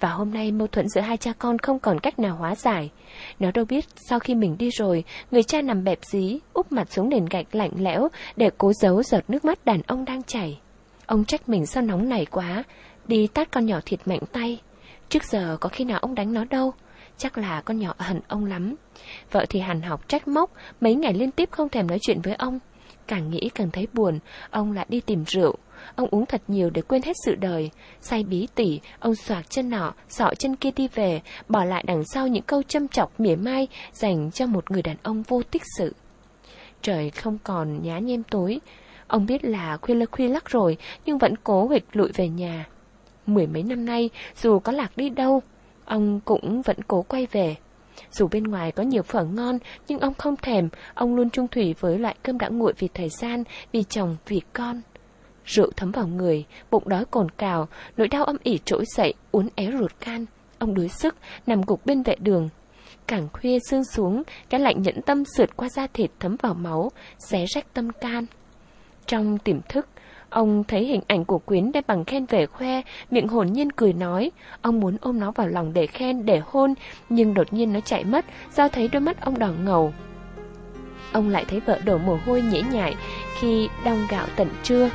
Và 0.00 0.08
hôm 0.08 0.32
nay 0.32 0.52
mâu 0.52 0.66
thuẫn 0.66 0.88
giữa 0.88 1.00
hai 1.00 1.16
cha 1.16 1.32
con 1.38 1.58
không 1.58 1.78
còn 1.78 2.00
cách 2.00 2.18
nào 2.18 2.36
hóa 2.36 2.54
giải. 2.54 2.90
Nó 3.38 3.50
đâu 3.50 3.64
biết 3.64 3.84
sau 4.08 4.18
khi 4.18 4.34
mình 4.34 4.56
đi 4.58 4.70
rồi, 4.70 5.04
người 5.30 5.42
cha 5.42 5.62
nằm 5.62 5.84
bẹp 5.84 5.98
dí, 6.02 6.38
úp 6.52 6.72
mặt 6.72 6.92
xuống 6.92 7.08
nền 7.08 7.26
gạch 7.26 7.54
lạnh 7.54 7.72
lẽo 7.76 8.08
để 8.36 8.50
cố 8.58 8.72
giấu 8.72 9.02
giọt 9.02 9.24
nước 9.28 9.44
mắt 9.44 9.64
đàn 9.64 9.80
ông 9.86 10.04
đang 10.04 10.22
chảy. 10.22 10.60
Ông 11.06 11.24
trách 11.24 11.48
mình 11.48 11.66
sao 11.66 11.82
nóng 11.82 12.08
nảy 12.08 12.26
quá, 12.26 12.64
đi 13.06 13.26
tát 13.26 13.50
con 13.50 13.66
nhỏ 13.66 13.80
thiệt 13.84 14.00
mạnh 14.04 14.20
tay. 14.32 14.60
Trước 15.08 15.24
giờ 15.24 15.56
có 15.60 15.68
khi 15.68 15.84
nào 15.84 15.98
ông 15.98 16.14
đánh 16.14 16.32
nó 16.32 16.44
đâu, 16.44 16.72
chắc 17.18 17.38
là 17.38 17.60
con 17.60 17.78
nhỏ 17.78 17.94
hận 17.98 18.20
ông 18.28 18.44
lắm. 18.44 18.74
Vợ 19.30 19.46
thì 19.48 19.60
hằn 19.60 19.82
học 19.82 20.08
trách 20.08 20.28
móc, 20.28 20.50
mấy 20.80 20.94
ngày 20.94 21.14
liên 21.14 21.30
tiếp 21.30 21.50
không 21.50 21.68
thèm 21.68 21.86
nói 21.86 21.98
chuyện 22.02 22.20
với 22.20 22.34
ông. 22.34 22.58
Càng 23.06 23.30
nghĩ 23.30 23.50
càng 23.54 23.70
thấy 23.70 23.86
buồn, 23.92 24.18
ông 24.50 24.72
lại 24.72 24.86
đi 24.88 25.00
tìm 25.00 25.24
rượu. 25.26 25.56
Ông 25.96 26.08
uống 26.10 26.26
thật 26.26 26.42
nhiều 26.48 26.70
để 26.70 26.82
quên 26.82 27.02
hết 27.02 27.12
sự 27.24 27.34
đời. 27.34 27.70
Say 28.00 28.24
bí 28.24 28.48
tỉ, 28.54 28.80
ông 29.00 29.14
xoạc 29.14 29.50
chân 29.50 29.70
nọ, 29.70 29.92
sọ 30.08 30.30
chân 30.38 30.56
kia 30.56 30.70
đi 30.76 30.88
về, 30.94 31.22
bỏ 31.48 31.64
lại 31.64 31.84
đằng 31.86 32.04
sau 32.04 32.28
những 32.28 32.42
câu 32.42 32.62
châm 32.62 32.88
chọc 32.88 33.20
mỉa 33.20 33.36
mai 33.36 33.68
dành 33.92 34.30
cho 34.30 34.46
một 34.46 34.70
người 34.70 34.82
đàn 34.82 34.96
ông 35.02 35.22
vô 35.22 35.42
tích 35.42 35.62
sự. 35.78 35.94
Trời 36.82 37.10
không 37.10 37.38
còn 37.44 37.82
nhá 37.82 37.98
nhem 37.98 38.22
tối. 38.22 38.60
Ông 39.06 39.26
biết 39.26 39.44
là 39.44 39.76
khuya 39.76 39.94
lơ 39.94 40.06
khuya 40.10 40.28
lắc 40.28 40.48
rồi, 40.48 40.76
nhưng 41.06 41.18
vẫn 41.18 41.34
cố 41.44 41.66
huỵch 41.66 41.84
lụi 41.92 42.08
về 42.14 42.28
nhà. 42.28 42.66
Mười 43.26 43.46
mấy 43.46 43.62
năm 43.62 43.84
nay, 43.84 44.10
dù 44.36 44.58
có 44.58 44.72
lạc 44.72 44.96
đi 44.96 45.08
đâu, 45.08 45.42
ông 45.84 46.20
cũng 46.24 46.62
vẫn 46.62 46.76
cố 46.88 47.02
quay 47.02 47.26
về. 47.32 47.56
Dù 48.10 48.28
bên 48.30 48.44
ngoài 48.44 48.72
có 48.72 48.82
nhiều 48.82 49.02
phở 49.02 49.24
ngon, 49.24 49.58
nhưng 49.88 49.98
ông 49.98 50.14
không 50.14 50.36
thèm, 50.36 50.68
ông 50.94 51.14
luôn 51.14 51.30
trung 51.30 51.48
thủy 51.48 51.74
với 51.80 51.98
loại 51.98 52.16
cơm 52.22 52.38
đã 52.38 52.48
nguội 52.48 52.72
vì 52.78 52.88
thời 52.94 53.08
gian, 53.08 53.44
vì 53.72 53.82
chồng, 53.82 54.16
vì 54.26 54.40
con. 54.52 54.80
Rượu 55.44 55.70
thấm 55.76 55.90
vào 55.90 56.06
người, 56.06 56.44
bụng 56.70 56.88
đói 56.88 57.04
cồn 57.04 57.30
cào, 57.30 57.68
nỗi 57.96 58.08
đau 58.08 58.24
âm 58.24 58.36
ỉ 58.42 58.58
trỗi 58.64 58.84
dậy, 58.96 59.14
uốn 59.30 59.48
éo 59.54 59.70
ruột 59.78 59.92
can. 60.00 60.26
Ông 60.58 60.74
đuối 60.74 60.88
sức, 60.88 61.14
nằm 61.46 61.60
gục 61.66 61.86
bên 61.86 62.02
vệ 62.02 62.14
đường. 62.18 62.48
Càng 63.06 63.28
khuya 63.32 63.58
sương 63.70 63.84
xuống, 63.84 64.22
cái 64.50 64.60
lạnh 64.60 64.82
nhẫn 64.82 65.02
tâm 65.02 65.24
sượt 65.36 65.56
qua 65.56 65.68
da 65.68 65.86
thịt 65.86 66.10
thấm 66.20 66.36
vào 66.36 66.54
máu, 66.54 66.90
xé 67.28 67.44
rách 67.54 67.74
tâm 67.74 67.90
can. 67.90 68.26
Trong 69.06 69.38
tiềm 69.38 69.60
thức, 69.68 69.88
Ông 70.32 70.64
thấy 70.64 70.84
hình 70.84 71.00
ảnh 71.06 71.24
của 71.24 71.38
Quyến 71.38 71.72
đem 71.72 71.84
bằng 71.86 72.04
khen 72.04 72.26
về 72.26 72.46
khoe, 72.46 72.82
miệng 73.10 73.28
hồn 73.28 73.52
nhiên 73.52 73.72
cười 73.72 73.92
nói. 73.92 74.30
Ông 74.62 74.80
muốn 74.80 74.96
ôm 75.00 75.20
nó 75.20 75.30
vào 75.30 75.48
lòng 75.48 75.72
để 75.72 75.86
khen, 75.86 76.26
để 76.26 76.42
hôn, 76.46 76.74
nhưng 77.08 77.34
đột 77.34 77.52
nhiên 77.52 77.72
nó 77.72 77.80
chạy 77.80 78.04
mất, 78.04 78.24
do 78.56 78.68
thấy 78.68 78.88
đôi 78.88 79.00
mắt 79.00 79.20
ông 79.20 79.38
đỏ 79.38 79.48
ngầu. 79.64 79.92
Ông 81.12 81.28
lại 81.28 81.44
thấy 81.48 81.60
vợ 81.60 81.78
đổ 81.84 81.98
mồ 81.98 82.18
hôi 82.26 82.42
nhễ 82.42 82.62
nhại 82.72 82.94
khi 83.40 83.68
đong 83.84 84.06
gạo 84.10 84.26
tận 84.36 84.48
trưa. 84.62 84.90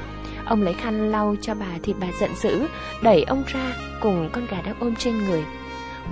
Ông 0.45 0.62
lấy 0.62 0.73
khăn 0.73 1.12
lau 1.12 1.36
cho 1.41 1.56
bà 1.56 1.71
thì 1.84 1.93
bà 2.00 2.08
giận 2.19 2.32
dữ, 2.36 2.67
đẩy 3.04 3.23
ông 3.23 3.43
ra 3.47 3.73
cùng 4.02 4.30
con 4.34 4.45
gà 4.52 4.62
đang 4.62 4.76
ôm 4.80 4.95
trên 4.95 5.26
người. 5.26 5.43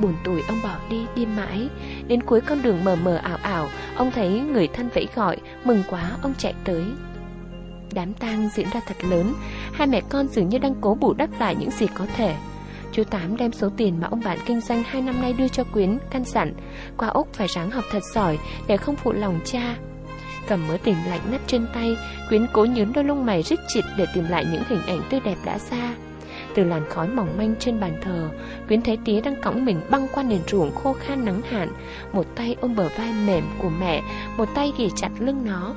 Buồn 0.02 0.14
tủi 0.24 0.42
ông 0.48 0.58
bỏ 0.64 0.76
đi, 0.90 1.06
đi 1.16 1.26
mãi. 1.26 1.70
Đến 2.08 2.24
cuối 2.24 2.42
con 2.42 2.62
đường 2.62 2.84
mờ 2.84 2.96
mờ 2.96 3.16
ảo 3.16 3.38
ảo, 3.42 3.68
ông 3.96 4.12
thấy 4.12 4.40
người 4.40 4.68
thân 4.68 4.90
vẫy 4.96 5.08
gọi, 5.16 5.38
mừng 5.64 5.84
quá 5.90 6.12
ông 6.22 6.34
chạy 6.38 6.54
tới. 6.64 6.84
Đám 7.94 8.14
tang 8.14 8.50
diễn 8.56 8.68
ra 8.74 8.80
thật 8.88 8.98
lớn. 9.10 9.34
Hai 9.74 9.88
mẹ 9.88 10.02
con 10.10 10.28
dường 10.28 10.50
như 10.50 10.58
đang 10.58 10.76
cố 10.82 10.96
bù 10.96 11.14
đắp 11.14 11.30
lại 11.40 11.56
những 11.56 11.72
gì 11.72 11.88
có 11.88 12.06
thể. 12.16 12.36
Chú 12.92 13.04
Tám 13.04 13.38
đem 13.38 13.52
số 13.52 13.70
tiền 13.78 14.00
mà 14.00 14.08
ông 14.08 14.22
bạn 14.24 14.38
kinh 14.46 14.62
doanh 14.62 14.84
hai 14.84 15.02
năm 15.02 15.22
nay 15.22 15.34
đưa 15.34 15.48
cho 15.48 15.64
Quyến 15.64 15.98
căn 16.10 16.26
dặn, 16.26 16.54
Qua 16.98 17.08
Úc 17.08 17.34
phải 17.34 17.48
ráng 17.48 17.72
học 17.72 17.84
thật 17.92 18.04
giỏi 18.14 18.40
để 18.68 18.78
không 18.78 18.96
phụ 18.96 19.12
lòng 19.12 19.40
cha. 19.46 19.76
Cầm 20.48 20.68
mớ 20.68 20.78
tiền 20.84 20.96
lạnh 21.10 21.22
nắp 21.32 21.42
trên 21.48 21.68
tay, 21.74 21.98
Quyến 22.30 22.48
cố 22.54 22.66
nhớn 22.66 22.94
đôi 22.94 23.04
lông 23.04 23.26
mày 23.26 23.44
rít 23.44 23.60
chịt 23.68 23.86
để 23.98 24.06
tìm 24.16 24.24
lại 24.30 24.46
những 24.52 24.64
hình 24.68 24.82
ảnh 24.88 25.02
tươi 25.10 25.20
đẹp 25.20 25.38
đã 25.46 25.58
xa 25.58 25.96
từ 26.56 26.64
làn 26.64 26.90
khói 26.90 27.08
mỏng 27.08 27.38
manh 27.38 27.56
trên 27.60 27.80
bàn 27.80 27.98
thờ, 28.02 28.30
Quyến 28.68 28.82
thấy 28.82 28.98
tía 29.06 29.22
đang 29.22 29.42
cõng 29.42 29.66
mình 29.66 29.82
băng 29.90 30.08
qua 30.14 30.24
nền 30.24 30.42
ruộng 30.48 30.76
khô 30.76 30.94
khan 30.94 31.26
nắng 31.26 31.42
hạn. 31.42 31.70
Một 32.14 32.26
tay 32.36 32.56
ôm 32.62 32.76
bờ 32.76 32.90
vai 32.98 33.14
mềm 33.28 33.44
của 33.58 33.70
mẹ, 33.80 34.02
Một 34.38 34.50
tay 34.56 34.74
ghì 34.78 34.90
chặt 34.96 35.10
lưng 35.20 35.46
nó. 35.46 35.76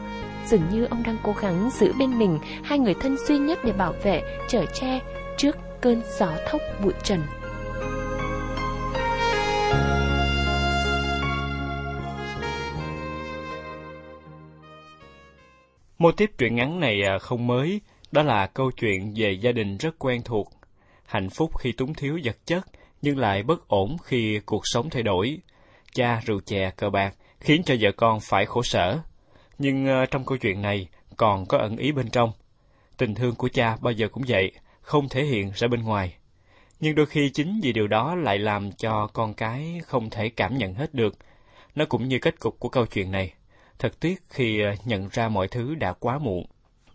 Dường 0.51 0.69
như 0.71 0.85
ông 0.85 1.03
đang 1.03 1.17
cố 1.23 1.33
gắng 1.41 1.71
giữ 1.73 1.93
bên 1.99 2.19
mình 2.19 2.39
hai 2.65 2.79
người 2.79 2.95
thân 2.95 3.17
duy 3.17 3.39
nhất 3.39 3.59
để 3.65 3.73
bảo 3.73 3.95
vệ, 4.03 4.23
chở 4.49 4.65
che 4.75 5.01
trước 5.37 5.57
cơn 5.81 6.03
gió 6.19 6.33
thốc 6.49 6.61
bụi 6.85 6.93
trần. 7.03 7.21
Mô 15.99 16.13
tiếp 16.13 16.31
truyện 16.39 16.55
ngắn 16.55 16.81
này 16.81 17.03
à, 17.03 17.19
không 17.19 17.47
mới, 17.47 17.81
đó 18.13 18.23
là 18.23 18.47
câu 18.47 18.71
chuyện 18.71 19.15
về 19.17 19.33
gia 19.33 19.53
đình 19.53 19.77
rất 19.77 19.99
quen 19.99 20.23
thuộc. 20.25 20.53
Hạnh 21.07 21.31
phúc 21.31 21.59
khi 21.59 21.73
túng 21.73 21.95
thiếu 21.95 22.19
vật 22.25 22.37
chất, 22.47 22.67
nhưng 23.03 23.19
lại 23.19 23.43
bất 23.43 23.69
ổn 23.69 23.97
khi 24.05 24.41
cuộc 24.47 24.63
sống 24.65 24.91
thay 24.91 25.03
đổi. 25.03 25.39
Cha 25.93 26.21
rượu 26.27 26.41
chè 26.47 26.71
cờ 26.77 26.91
bạc 26.91 27.15
khiến 27.41 27.63
cho 27.63 27.75
vợ 27.81 27.93
con 27.97 28.21
phải 28.21 28.47
khổ 28.47 28.63
sở. 28.63 28.99
Nhưng 29.59 29.87
ờ, 29.87 30.07
trong 30.07 30.25
câu 30.25 30.39
chuyện 30.39 30.63
này 30.63 30.89
còn 31.17 31.47
có 31.47 31.59
ẩn 31.59 31.77
ý 31.77 31.93
bên 31.93 32.11
trong. 32.11 32.33
Tình 32.97 33.15
thương 33.15 33.35
của 33.35 33.49
cha 33.49 33.77
bao 33.81 33.93
giờ 33.93 34.09
cũng 34.09 34.23
vậy, 34.29 34.53
không 34.81 35.09
thể 35.09 35.25
hiện 35.25 35.51
ra 35.55 35.69
bên 35.69 35.83
ngoài. 35.83 36.15
Nhưng 36.81 36.95
đôi 36.95 37.07
khi 37.07 37.31
chính 37.31 37.61
vì 37.63 37.73
điều 37.73 37.87
đó 37.87 38.15
lại 38.15 38.39
làm 38.39 38.73
cho 38.73 39.07
con 39.07 39.35
cái 39.35 39.81
không 39.87 40.11
thể 40.11 40.29
cảm 40.29 40.59
nhận 40.59 40.75
hết 40.75 40.95
được. 40.95 41.17
Nó 41.75 41.85
cũng 41.85 42.09
như 42.09 42.19
kết 42.19 42.41
cục 42.41 42.61
của 42.61 42.69
câu 42.69 42.87
chuyện 42.87 43.11
này. 43.11 43.33
Thật 43.79 44.01
tiếc 44.01 44.23
khi 44.31 44.61
ờ, 44.61 44.75
nhận 44.85 45.09
ra 45.13 45.29
mọi 45.29 45.49
thứ 45.49 45.75
đã 45.75 45.93
quá 45.93 46.19
muộn. 46.19 46.47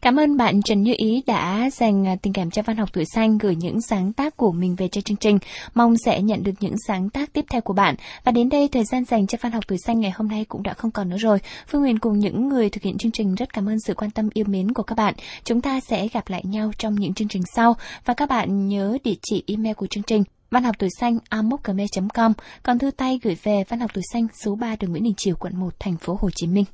Cảm 0.04 0.20
ơn 0.20 0.38
bạn 0.38 0.62
Trần 0.62 0.84
Như 0.84 0.94
Ý 0.98 1.24
đã 1.28 1.70
dành 1.74 2.08
à, 2.08 2.16
tình 2.22 2.34
cảm 2.34 2.52
cho 2.52 2.62
văn 2.62 2.78
học 2.78 2.90
tuổi 2.94 3.06
xanh 3.06 3.38
gửi 3.38 3.56
những 3.56 3.82
sáng 3.82 4.14
tác 4.14 4.38
của 4.38 4.52
mình 4.52 4.76
về 4.76 4.88
cho 4.88 5.02
chương 5.02 5.18
trình. 5.18 5.40
Mong 5.74 5.96
sẽ 6.06 6.22
nhận 6.22 6.44
được 6.44 6.52
những 6.60 6.76
sáng 6.88 7.10
tác 7.10 7.34
tiếp 7.34 7.46
theo 7.50 7.62
của 7.62 7.74
bạn. 7.74 7.96
Và 8.24 8.32
đến 8.32 8.50
đây, 8.50 8.68
thời 8.68 8.84
gian 8.84 9.06
dành 9.06 9.28
cho 9.28 9.38
văn 9.42 9.52
học 9.52 9.64
tuổi 9.68 9.78
xanh 9.78 10.00
ngày 10.00 10.12
hôm 10.16 10.28
nay 10.28 10.46
cũng 10.46 10.64
đã 10.64 10.74
không 10.74 10.92
còn 10.92 11.10
nữa 11.10 11.18
rồi. 11.18 11.40
Phương 11.68 11.82
Huyền 11.82 12.00
cùng 12.00 12.20
những 12.20 12.48
người 12.48 12.70
thực 12.70 12.84
hiện 12.84 12.98
chương 12.98 13.12
trình 13.12 13.36
rất 13.36 13.54
cảm 13.54 13.70
ơn 13.70 13.80
sự 13.80 13.94
quan 13.94 14.12
tâm 14.12 14.30
yêu 14.34 14.46
mến 14.48 14.72
của 14.72 14.84
các 14.84 14.96
bạn. 14.98 15.14
Chúng 15.44 15.62
ta 15.62 15.80
sẽ 15.80 16.08
gặp 16.08 16.30
lại 16.30 16.42
nhau 16.46 16.72
trong 16.78 16.96
những 16.96 17.14
chương 17.14 17.28
trình 17.28 17.44
sau 17.56 17.76
và 18.06 18.14
các 18.14 18.30
bạn 18.30 18.68
nhớ 18.68 18.98
địa 19.04 19.16
chỉ 19.22 19.44
email 19.48 19.74
của 19.74 19.88
chương 19.88 20.04
trình, 20.04 20.24
văn 20.52 20.64
học 20.64 20.76
tuổi 20.80 20.90
xanh 21.00 21.18
amocgmail.com 21.30 22.34
còn 22.64 22.80
thư 22.80 22.92
tay 22.92 23.20
gửi 23.24 23.38
về 23.44 23.64
văn 23.70 23.80
học 23.80 23.92
tuổi 23.94 24.04
xanh 24.14 24.28
số 24.44 24.56
3 24.56 24.76
đường 24.80 24.92
Nguyễn 24.92 25.04
Đình 25.04 25.16
Chiểu, 25.18 25.36
quận 25.36 25.60
1 25.60 25.70
thành 25.80 25.98
phố 25.98 26.18
Hồ 26.22 26.30
Chí 26.36 26.48
Minh. 26.48 26.66